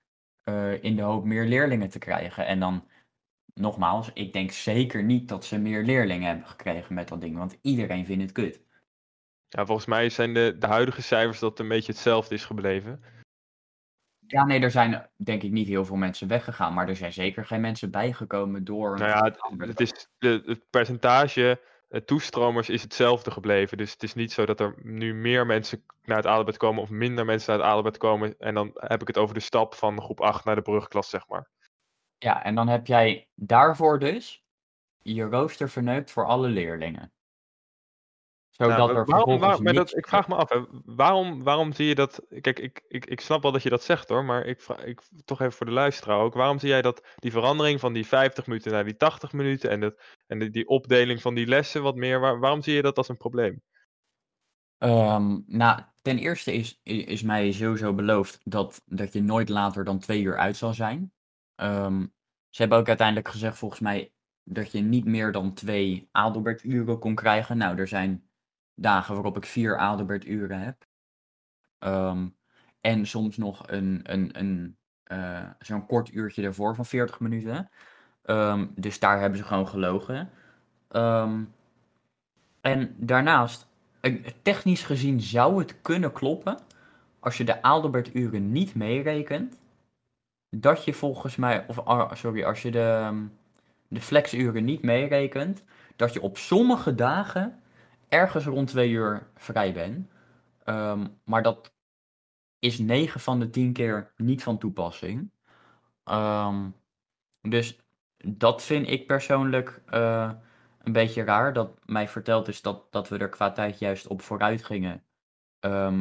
[0.43, 2.47] eh, in de hoop meer leerlingen te krijgen.
[2.47, 2.89] En dan,
[3.61, 7.37] nogmaals, ik denk zeker niet dat ze meer leerlingen hebben gekregen met dat ding.
[7.37, 8.61] Want iedereen vindt het kut.
[9.49, 13.03] Ja, volgens mij zijn de, de huidige cijfers dat een beetje hetzelfde is gebleven.
[14.27, 16.75] Ja, nee, er zijn denk ik niet heel veel mensen weggegaan.
[16.75, 18.99] Maar er zijn zeker geen mensen bijgekomen door...
[18.99, 23.77] Nou ja, het, het is de, het percentage eh, toestromers is hetzelfde gebleven.
[23.77, 26.91] Dus het is niet zo dat er nu meer mensen naar het Adelbert komen of
[26.91, 28.39] minder mensen naar het Adelbert komen.
[28.39, 31.29] En dan heb ik het over de stap van groep 8 naar de brugklas, zeg
[31.29, 31.49] maar.
[32.27, 34.45] Ja, en dan heb jij daarvoor dus
[35.03, 37.13] je rooster verneukt voor alle leerlingen.
[38.51, 41.73] Zodat Nou, er waarom, vervolgens waar- maar dat, ik vraag me af, hè, waarom, waarom
[41.73, 42.23] zie je dat...
[42.41, 45.01] Kijk, ik, ik, ik snap wel dat je dat zegt hoor, maar ik vraag ik,
[45.25, 46.35] toch even voor de luisteraar ook.
[46.35, 49.81] Waarom zie jij dat die verandering van die 50 minuten naar die 80 minuten en,
[49.81, 52.97] dat, en die, die opdeling van die lessen wat meer, waar- waarom zie je dat
[52.97, 53.63] als een probleem?
[54.79, 59.99] Ehm, nou, ten eerste is, is mij sowieso beloofd dat, dat je nooit later dan
[59.99, 61.13] twee uur uit zal zijn.
[61.55, 62.07] Ehm,
[62.57, 64.13] ze hebben ook uiteindelijk gezegd, volgens mij,
[64.45, 67.57] dat je niet meer dan twee Adelbert-uren kon krijgen.
[67.57, 68.29] Nou, er zijn
[68.75, 70.87] dagen waarop ik vier Adelbert-uren heb.
[71.79, 72.29] Ehm,
[72.81, 77.71] en soms nog een, een, een, eh, zo'n kort uurtje ervoor van 40 minuten.
[78.23, 80.31] Ehm, dus daar hebben ze gewoon gelogen.
[80.89, 81.43] Ehm,
[82.61, 83.67] en daarnaast,
[84.43, 86.59] technisch gezien zou het kunnen kloppen,
[87.21, 89.59] als je de Adelbert-uren niet meerekent,
[90.61, 91.81] dat je volgens mij, of
[92.19, 93.27] sorry, als je de, ehm,
[93.89, 95.65] de flexuren niet meerekent,
[95.97, 97.63] dat je op sommige dagen
[98.09, 100.11] ergens rond twee uur vrij bent.
[100.65, 101.75] Ehm, maar dat
[102.59, 105.31] is 9 van de 10 keer niet van toepassing.
[106.05, 106.71] Ehm,
[107.49, 107.79] Dus
[108.17, 110.33] dat vind ik persoonlijk eh,
[110.83, 111.53] een beetje raar.
[111.53, 115.05] Dat mij verteld is dat, dat we er qua tijd juist op vooruit gingen.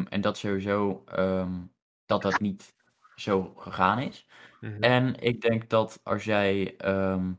[0.10, 1.04] En dat sowieso
[2.06, 2.75] dat dat niet
[3.16, 4.28] zo gegaan is.
[4.62, 4.84] Mhm.
[4.84, 7.32] En ik denk dat als jij ehm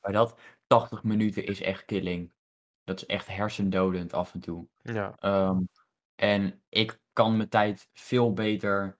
[0.00, 2.32] bij dat 80 minuten is echt killing.
[2.84, 4.68] Dat is echt hersendodend af en toe.
[4.82, 5.58] Ja, Ehm,
[6.14, 8.98] en ik kan mijn tijd veel beter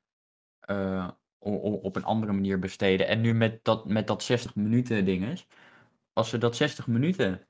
[0.61, 3.07] eh, op een andere manier besteden.
[3.09, 5.47] En nu met dat, met dat 60 minuten dinges.
[6.13, 7.49] Als we dat 60 minuten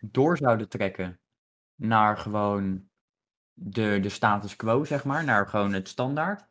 [0.00, 1.20] door zouden trekken
[1.74, 2.88] naar gewoon
[3.52, 5.24] de, de status quo, zeg maar.
[5.24, 6.47] Naar gewoon het standaard.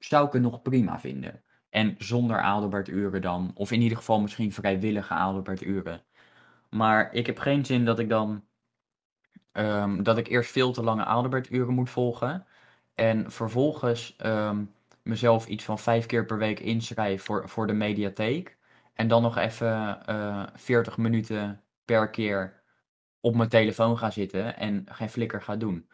[0.00, 1.42] Zou ik het nog prima vinden.
[1.70, 3.50] En zonder Adelbert-uren dan.
[3.54, 6.02] Of in ieder geval misschien vrijwillige Adelbert-uren.
[6.70, 8.44] Maar ik heb geen zin dat ik dan
[9.52, 12.46] ehm, dat ik eerst veel te lange Adelbert-uren moet volgen.
[12.94, 14.64] En vervolgens ehm,
[15.02, 18.58] mezelf iets van vijf keer per week inschrijf voor, voor de mediatheek.
[18.94, 22.62] En dan nog even eh 40 minuten per keer
[23.20, 25.88] op mijn telefoon ga zitten en geen flikker ga doen.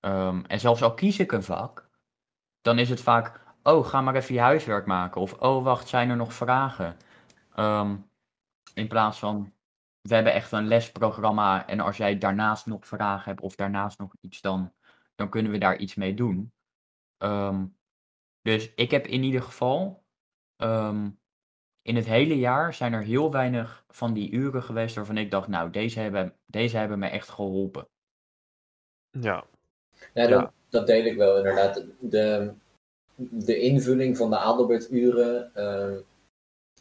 [0.00, 1.88] Ehm, en zelfs al kies ik een vak,
[2.62, 5.20] dan is het vaak, oh, ga maar even je huiswerk maken.
[5.20, 6.96] Of, oh, wacht, zijn er nog vragen?
[7.54, 7.96] Ehm,
[8.74, 9.52] in plaats van,
[10.00, 14.14] we hebben echt een lesprogramma en als jij daarnaast nog vragen hebt of daarnaast nog
[14.20, 14.72] iets, dan,
[15.14, 16.52] dan kunnen we daar iets mee doen.
[17.16, 17.66] Ehm,
[18.42, 20.04] dus ik heb in ieder geval,
[20.56, 21.10] ehm,
[21.82, 25.48] in het hele jaar zijn er heel weinig van die uren geweest waarvan ik dacht,
[25.48, 27.88] nou, deze hebben, deze hebben me echt geholpen.
[29.10, 29.44] ja,
[30.14, 30.52] Ja, dat, Ja.
[30.68, 31.84] dat deel ik wel inderdaad.
[32.00, 32.54] De,
[33.18, 35.96] de invulling van de Adelbert-uren eh,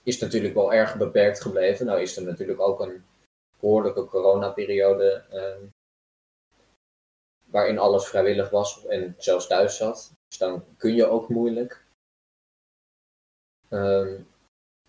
[0.03, 1.85] is natuurlijk wel erg beperkt gebleven.
[1.85, 3.03] Nou is er natuurlijk ook een
[3.59, 5.69] behoorlijke coronaperiode eh,
[7.45, 10.11] waarin alles vrijwillig was en zelfs thuis zat.
[10.27, 11.85] Dus dan kun je ook moeilijk.
[13.69, 14.21] Ehm,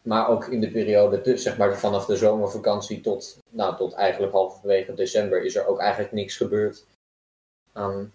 [0.03, 4.95] maar ook in de periode, zeg maar vanaf de zomervakantie tot, nou, tot eigenlijk halverwege
[4.95, 6.87] december, is er ook eigenlijk niks gebeurd
[7.73, 8.13] aan,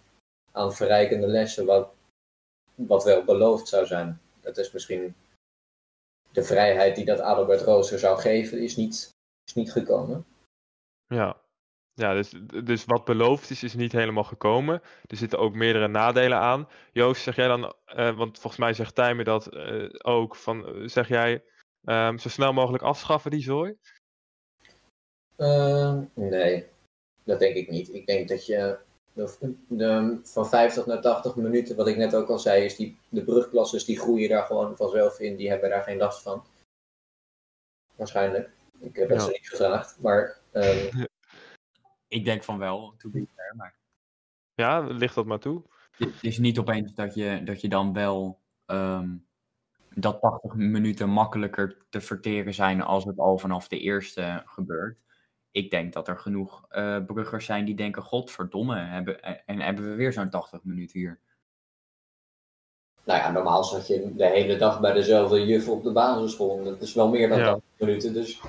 [0.51, 1.93] aan verrijkende lessen, wat,
[2.75, 4.21] wat wel beloofd zou zijn.
[4.41, 5.15] Dat is misschien
[6.31, 9.09] de vrijheid die dat Adelbert Rooster zou geven, is niet,
[9.45, 10.25] is niet gekomen.
[11.07, 11.41] ja.
[11.95, 14.81] Ja, dus, dus wat beloofd is, is niet helemaal gekomen.
[15.05, 16.67] Er zitten ook meerdere nadelen aan.
[16.91, 20.87] Joost, zeg jij dan, eh, want volgens mij zegt Tijmen dat eh, ook, van, eh,
[20.87, 21.43] zeg jij
[21.83, 23.77] ehm, zo snel mogelijk afschaffen die zooi?
[25.35, 26.67] Ehm, nee,
[27.23, 27.93] dat denk ik niet.
[27.93, 28.77] Ik denk dat je
[29.13, 32.97] de, de- van 50 naar 80 minuten, wat ik net ook al zei, is die,
[33.09, 35.35] de brugklasses die groeien daar gewoon vanzelf in.
[35.35, 36.43] Die hebben daar geen last van.
[37.95, 38.49] Waarschijnlijk.
[38.79, 39.25] Ik heb het Ja.
[39.25, 39.99] ze niet gevraagd.
[40.01, 41.03] Maar ehm,
[42.07, 43.75] Ik denk van wel, to be fair, maar
[44.53, 45.63] Ja, ligt dat maar toe?
[45.97, 49.15] het is niet opeens dat je, dat je dan wel ehm,
[49.95, 54.97] dat 80 minuten makkelijker te verteren zijn als het al vanaf de eerste gebeurt.
[55.53, 59.95] Ik denk dat er genoeg eh bruggers zijn die denken, godverdomme, hebben, en hebben we
[59.95, 61.19] weer zo'n 80 minuten hier.
[63.03, 66.63] nou ja, normaal zat je de hele dag bij dezelfde juf op de basisschool.
[66.63, 67.45] Dat is wel meer dan Ja.
[67.45, 68.13] 80 minuten.
[68.13, 68.41] Dus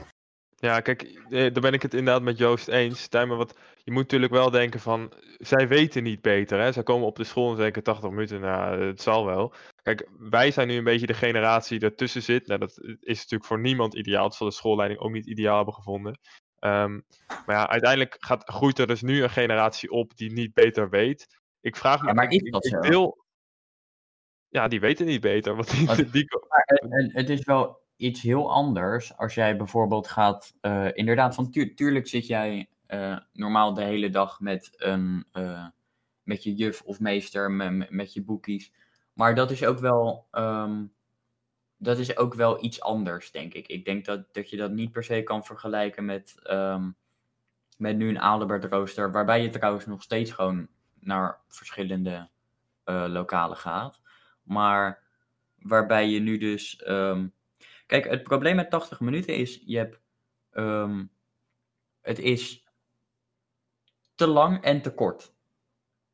[0.56, 3.08] Ja, kijk, eh, daar ben ik het inderdaad met Joost eens.
[3.08, 6.60] Tijmen, wat, je moet natuurlijk wel denken van, zij weten niet beter.
[6.60, 6.72] Hè?
[6.72, 9.52] Zij komen op de school en denken 80 minuten, nou, het zal wel.
[9.82, 12.46] Kijk, wij zijn nu een beetje de generatie die ertussen zit.
[12.46, 14.22] Nou, dat is natuurlijk voor niemand ideaal.
[14.22, 16.18] Dat zal de schoolleiding ook niet ideaal hebben gevonden.
[16.64, 17.00] Ehm,
[17.46, 21.26] maar ja, uiteindelijk gaat, groeit er dus nu een generatie op die niet beter weet.
[21.60, 22.80] Ik vraag me, Ja, maar is ik, dat ik zo?
[22.80, 23.24] deel...
[24.48, 25.54] Ja, die weten niet beter.
[25.54, 30.88] Want die, Maar het, het- is wel iets heel anders als jij bijvoorbeeld gaat, eh,
[30.92, 35.66] inderdaad, van tuur- tuurlijk zit jij eh, normaal de hele dag met, een, eh,
[36.22, 38.72] met je juf of meester, me- me- met, je boekies.
[39.12, 40.84] Maar dat is ook wel, ehm,
[41.76, 43.66] dat is ook wel iets anders, denk ik.
[43.66, 46.90] Ik denk dat, dat je dat niet per se kan vergelijken met, ehm,
[47.76, 50.68] met nu een Adelbert rooster, waarbij je trouwens nog steeds gewoon
[51.00, 52.28] naar verschillende
[52.84, 54.00] eh, lokalen gaat.
[54.42, 55.02] Maar
[55.58, 56.76] waarbij je nu dus.
[56.76, 57.28] ehm,
[57.86, 60.00] kijk, het probleem met 80 minuten is: je hebt.
[60.50, 61.04] ehm,
[62.00, 62.64] het is
[64.14, 65.34] te lang en te kort.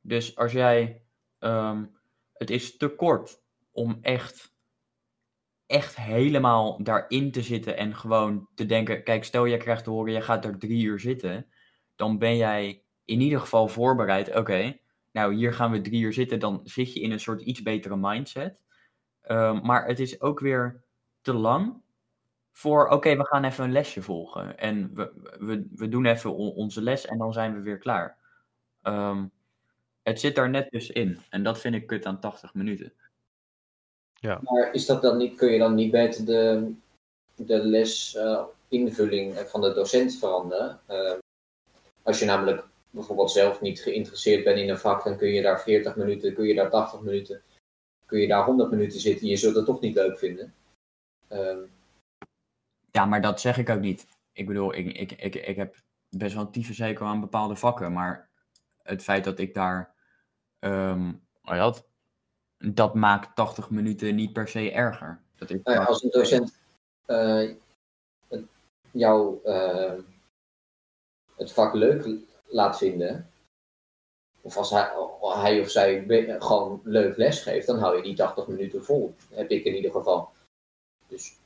[0.01, 1.03] Dus als jij.
[2.33, 4.55] het is te kort om echt.
[5.71, 10.13] Echt helemaal daarin te zitten en gewoon te denken: kijk, stel jij krijgt te horen,
[10.13, 11.47] je gaat er drie uur zitten.
[11.97, 14.35] Dan ben jij in ieder geval voorbereid.
[14.37, 14.79] Oké,
[15.13, 16.39] nou hier gaan we drie uur zitten.
[16.39, 18.63] Dan zit je in een soort iets betere mindset.
[19.23, 20.85] Ehm, maar het is ook weer
[21.21, 21.83] te lang
[22.53, 24.59] voor, oké, we gaan even een lesje volgen.
[24.59, 28.19] En we, we, we doen even on- onze les en dan zijn we weer klaar.
[28.83, 29.27] Ehm,
[30.03, 31.19] het zit daar net dus in.
[31.31, 32.93] En dat vind ik kut aan 80 minuten.
[34.21, 36.73] Maar is dat dan niet, kun je dan niet beter de,
[37.35, 40.81] de lesinvulling van de docent veranderen.
[40.91, 41.13] Uh,
[42.03, 45.61] als je namelijk bijvoorbeeld zelf niet geïnteresseerd bent in een vak, dan kun je daar
[45.61, 47.43] 40 minuten, kun je daar 80 minuten,
[48.07, 49.27] kun je daar 100 minuten zitten.
[49.27, 50.55] Je zult het toch niet leuk vinden.
[51.29, 51.59] Ehm,
[52.91, 54.07] ja, maar dat zeg ik ook niet.
[54.33, 55.77] Ik bedoel, ik, ik, ik, ik heb
[56.09, 58.31] best wel een zeker aan bepaalde vakken, maar
[58.83, 59.95] het feit dat ik daar,
[60.59, 61.90] um, dat,
[62.65, 65.21] dat maakt 80 minuten niet per se erger.
[65.37, 66.59] Dat ik nou als een docent
[67.07, 67.51] uh,
[68.91, 69.93] jou uh,
[71.37, 72.09] het vak leuk
[72.47, 73.31] laat vinden,
[74.41, 74.91] of als hij,
[75.21, 76.05] hij of zij
[76.39, 79.15] gewoon leuk les geeft, dan hou je die 80 minuten vol.
[79.31, 80.31] heb ik in ieder geval.
[81.07, 81.39] Dus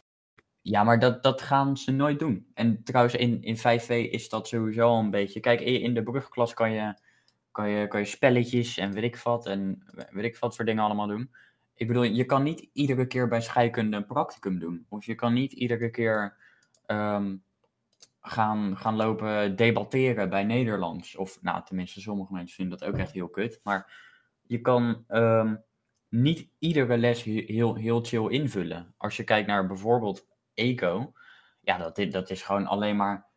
[0.60, 2.46] ja, maar dat, dat gaan ze nooit doen.
[2.54, 5.40] En trouwens, in, in 5V is dat sowieso al een beetje.
[5.40, 6.94] Kijk, in de brugklas kan je,
[7.54, 9.46] kan, je, kan je spelletjes en weet ik wat.
[9.46, 11.30] En weet ik wat voor dingen allemaal doen.
[11.74, 14.86] Ik bedoel, je kan niet iedere keer bij scheikunde een practicum doen.
[14.88, 16.36] Of je kan niet iedere keer
[16.86, 17.42] um,
[18.20, 21.16] gaan, gaan lopen debatteren bij Nederlands.
[21.16, 23.60] Of, nou, tenminste, sommige mensen vinden dat ook echt heel kut.
[23.62, 23.92] Maar
[24.46, 25.62] je kan um,
[26.08, 28.94] niet iedere les heel, heel chill invullen.
[28.96, 31.12] Als je kijkt naar bijvoorbeeld eco.
[31.60, 33.32] Ja, dat, dat is gewoon alleen maar.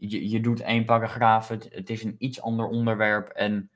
[0.00, 3.28] Je, je doet één paragraaf, het, is een iets ander onderwerp.
[3.28, 3.70] En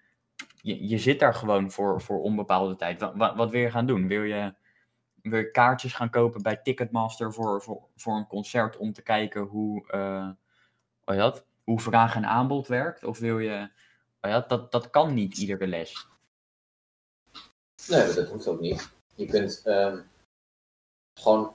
[0.62, 3.01] je, je zit daar gewoon voor, voor onbepaalde tijd.
[3.01, 4.09] Wat, wat, wat wil je gaan doen?
[4.09, 4.55] Wil je,
[5.22, 9.43] wil je kaartjes gaan kopen bij Ticketmaster voor, voor, voor een concert om te kijken
[9.43, 10.31] hoe, uh,
[11.05, 13.05] hoe, dat, hoe vraag en aanbod werkt?
[13.05, 13.70] Of wil je.
[14.20, 16.09] Ja, dat, dat kan niet iedere les.
[17.89, 18.93] Nee, dat hoeft ook niet.
[19.14, 20.05] Je kunt um,
[21.20, 21.55] gewoon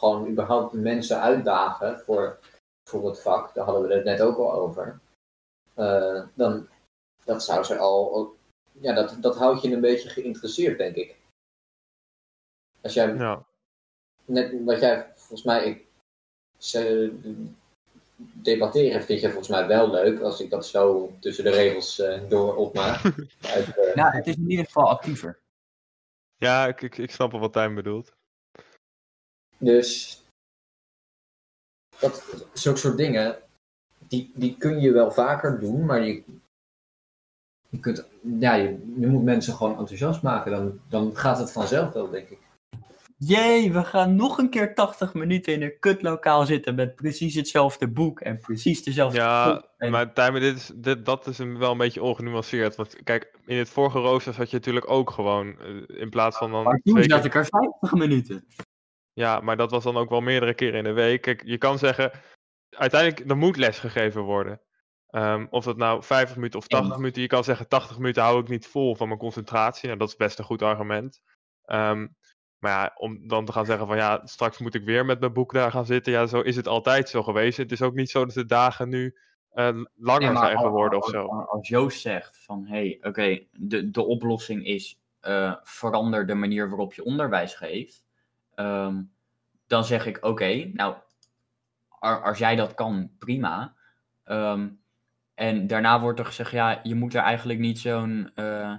[0.00, 2.38] gewoon überhaupt mensen uitdagen voor,
[2.90, 5.00] voor het vak, daar hadden we het net ook al over,
[5.76, 6.68] uh, dan
[7.24, 8.36] dat zou ze al,
[8.72, 11.16] ja, dat, dat houdt je een beetje geïnteresseerd, denk ik.
[12.80, 13.46] Als jij, ja.
[14.24, 15.86] net wat jij, volgens mij, ik,
[16.58, 17.12] ze,
[18.16, 22.28] debatteren vind je volgens mij wel leuk, als ik dat zo tussen de regels uh,
[22.28, 23.02] door opmaak.
[23.54, 23.94] Uit, uh...
[23.94, 25.40] Nou, het is in ieder geval actiever.
[26.36, 28.12] Ja, ik, ik, ik snap wel wat Tijn bedoelt.
[29.58, 30.22] Dus
[32.00, 33.36] dat, zulke soort dingen,
[34.08, 36.22] die, die kun je wel vaker doen, maar je,
[37.68, 38.04] je, kunt,
[38.38, 40.52] ja, je, je moet mensen gewoon enthousiast maken.
[40.52, 42.38] Dan, dan gaat het vanzelf wel, denk ik.
[43.16, 47.88] Jee, we gaan nog een keer 80 minuten in een kutlokaal zitten met precies hetzelfde
[47.88, 51.78] boek en precies dezelfde Ja, maar Tijmen, dit is, dit, dat is een, wel een
[51.78, 52.76] beetje ongenuanceerd.
[52.76, 56.50] Want kijk, in het vorige rooster had je natuurlijk ook gewoon, eh, in plaats van
[56.50, 56.64] dan...
[56.64, 58.44] Maar toen zat ik er 50 minuten.
[59.20, 61.22] Ja, maar dat was dan ook wel meerdere keren in de week.
[61.22, 62.10] Kijk, je kan zeggen,
[62.70, 64.60] uiteindelijk, er moet les gegeven worden.
[65.10, 67.22] Um, of dat nou 50 minuten of 80 minuten.
[67.22, 69.86] Je kan zeggen, 80 minuten hou ik niet vol van mijn concentratie.
[69.86, 71.20] Nou, dat is best een goed argument.
[71.66, 72.16] Um,
[72.58, 75.32] maar ja, om dan te gaan zeggen van ja, straks moet ik weer met mijn
[75.32, 76.12] boek daar gaan zitten.
[76.12, 77.56] Ja, zo is het altijd zo geweest.
[77.56, 79.16] Het is ook niet zo dat de dagen nu
[79.54, 81.26] uh, langer zijn geworden of zo.
[81.26, 86.68] Als Joost zegt van hé, hey, oké, de, de oplossing is uh, verander de manier
[86.68, 88.04] waarop je onderwijs geeft.
[88.60, 89.02] Ehm,
[89.66, 90.96] dan zeg ik: Oké, nou,
[91.98, 93.74] als jij dat kan, prima.
[94.24, 94.68] Ehm,
[95.34, 98.30] en daarna wordt er gezegd: Ja, je moet er eigenlijk niet zo'n.
[98.34, 98.74] Uh,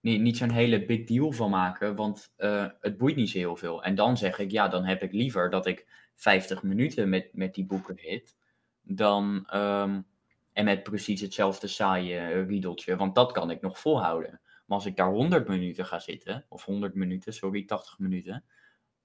[0.00, 3.56] niet, niet zo'n hele big deal van maken, want uh, het boeit niet zo heel
[3.56, 3.82] veel.
[3.82, 7.54] En dan zeg ik, ja, dan heb ik liever dat ik 50 minuten met, met
[7.54, 8.36] die boeken hit,
[8.82, 10.06] dan, um,
[10.52, 14.40] en met precies hetzelfde saaie riedeltje, want dat kan ik nog volhouden.
[14.66, 18.44] Maar als ik daar 100 minuten ga zitten, of 100 minuten, sorry, 80 minuten,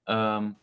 [0.06, 0.58] um,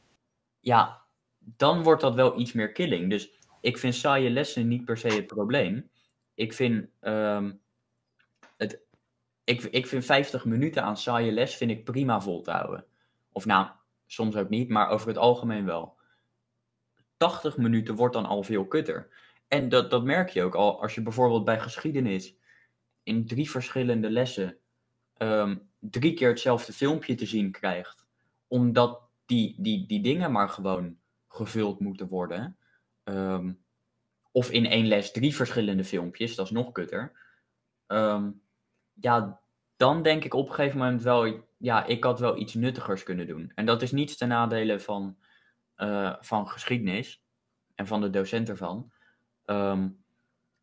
[0.60, 1.02] ja,
[1.40, 3.10] dan wordt dat wel iets meer killing.
[3.10, 5.90] Dus ik vind saaie lessen niet per se het probleem.
[6.34, 7.62] Ik vind, um,
[8.58, 8.82] het,
[9.44, 12.86] ik, ik vind 50 minuten aan saaie les vind ik prima vol te houden.
[13.32, 13.68] Of nou,
[14.06, 15.98] soms ook niet, maar over het algemeen wel.
[17.18, 19.10] 80 minuten wordt dan al veel kutter.
[19.48, 22.36] En dat, dat merk je ook al als je bijvoorbeeld bij geschiedenis
[23.04, 24.58] in drie verschillende lessen
[25.18, 28.06] um, drie keer hetzelfde filmpje te zien krijgt.
[28.48, 29.02] Omdat
[29.34, 32.58] die, die, die dingen maar gewoon gevuld moeten worden.
[33.04, 33.64] Um,
[34.32, 37.12] of in één les drie verschillende filmpjes, dat is nog kutter.
[37.88, 38.42] Um,
[38.94, 39.40] ja,
[39.78, 43.28] dan denk ik op een gegeven moment wel, ja, ik had wel iets nuttigers kunnen
[43.28, 43.52] doen.
[43.56, 45.18] En dat is niets ten nadele van,
[45.78, 47.24] uh, van geschiedenis
[47.76, 48.92] en van de docent ervan.
[49.46, 50.04] Um,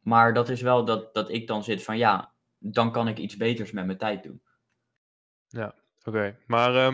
[0.01, 3.37] maar dat is wel dat, dat ik dan zit van, ja, dan kan ik iets
[3.37, 4.43] beters met mijn tijd doen.
[5.49, 6.37] Ja, oké.
[6.47, 6.93] Maar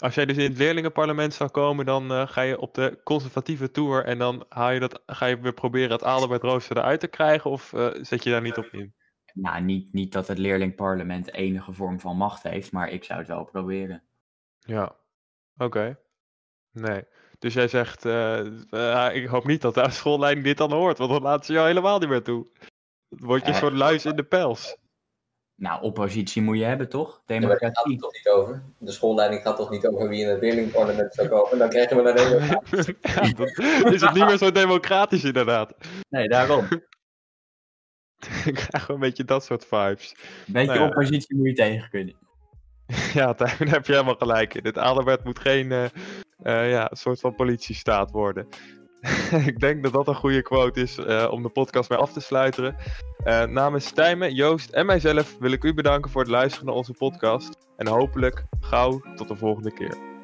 [0.00, 3.70] als jij dus in het leerlingenparlement zou komen, dan uh, ga je op de conservatieve
[3.70, 7.08] tour en dan haal je dat, ga je weer proberen het Adelbert Rooster eruit te
[7.08, 8.94] krijgen of uh, zet je daar niet op in?
[9.34, 13.28] Nou, niet, niet dat het leerlingparlement enige vorm van macht heeft, maar ik zou het
[13.28, 14.02] wel proberen.
[14.58, 14.84] Ja,
[15.54, 15.64] oké.
[15.64, 15.96] Okay.
[16.70, 17.04] Nee.
[17.38, 18.46] Dus jij zegt, eh,
[19.06, 21.66] eh, ik hoop niet dat de schoolleiding dit dan hoort, want dan laten ze jou
[21.66, 22.46] helemaal niet meer toe.
[23.08, 24.76] Word je een soort luis in de pels.
[25.58, 27.22] Nou, oppositie moet je hebben, toch?
[27.26, 27.98] Ja, maar daar gaat het Democratie.
[27.98, 28.62] toch niet over?
[28.78, 31.58] De schoolleiding gaat toch niet over wie in het leerlingornament zou komen?
[31.58, 32.38] Dan krijgen we een hele...
[33.00, 35.74] ja, dan is het niet meer zo democratisch inderdaad.
[36.08, 36.68] Nee, daarom.
[38.44, 40.14] Ik krijg wel een beetje dat soort vibes.
[40.46, 40.86] Een beetje Nou ja.
[40.86, 42.14] oppositie moet je tegen kunnen.
[43.14, 44.62] Ja, daar heb je helemaal gelijk in.
[44.62, 45.84] Dit Adelbert moet geen eh,
[46.42, 48.48] eh, ja, soort van politiestaat worden.
[49.50, 52.20] ik denk dat dat een goede quote is eh, om de podcast mee af te
[52.20, 52.76] sluiten.
[53.24, 56.92] Eh, namens Tijmen, Joost en mijzelf wil ik u bedanken voor het luisteren naar onze
[56.92, 57.66] podcast.
[57.76, 60.17] En hopelijk gauw tot de volgende keer.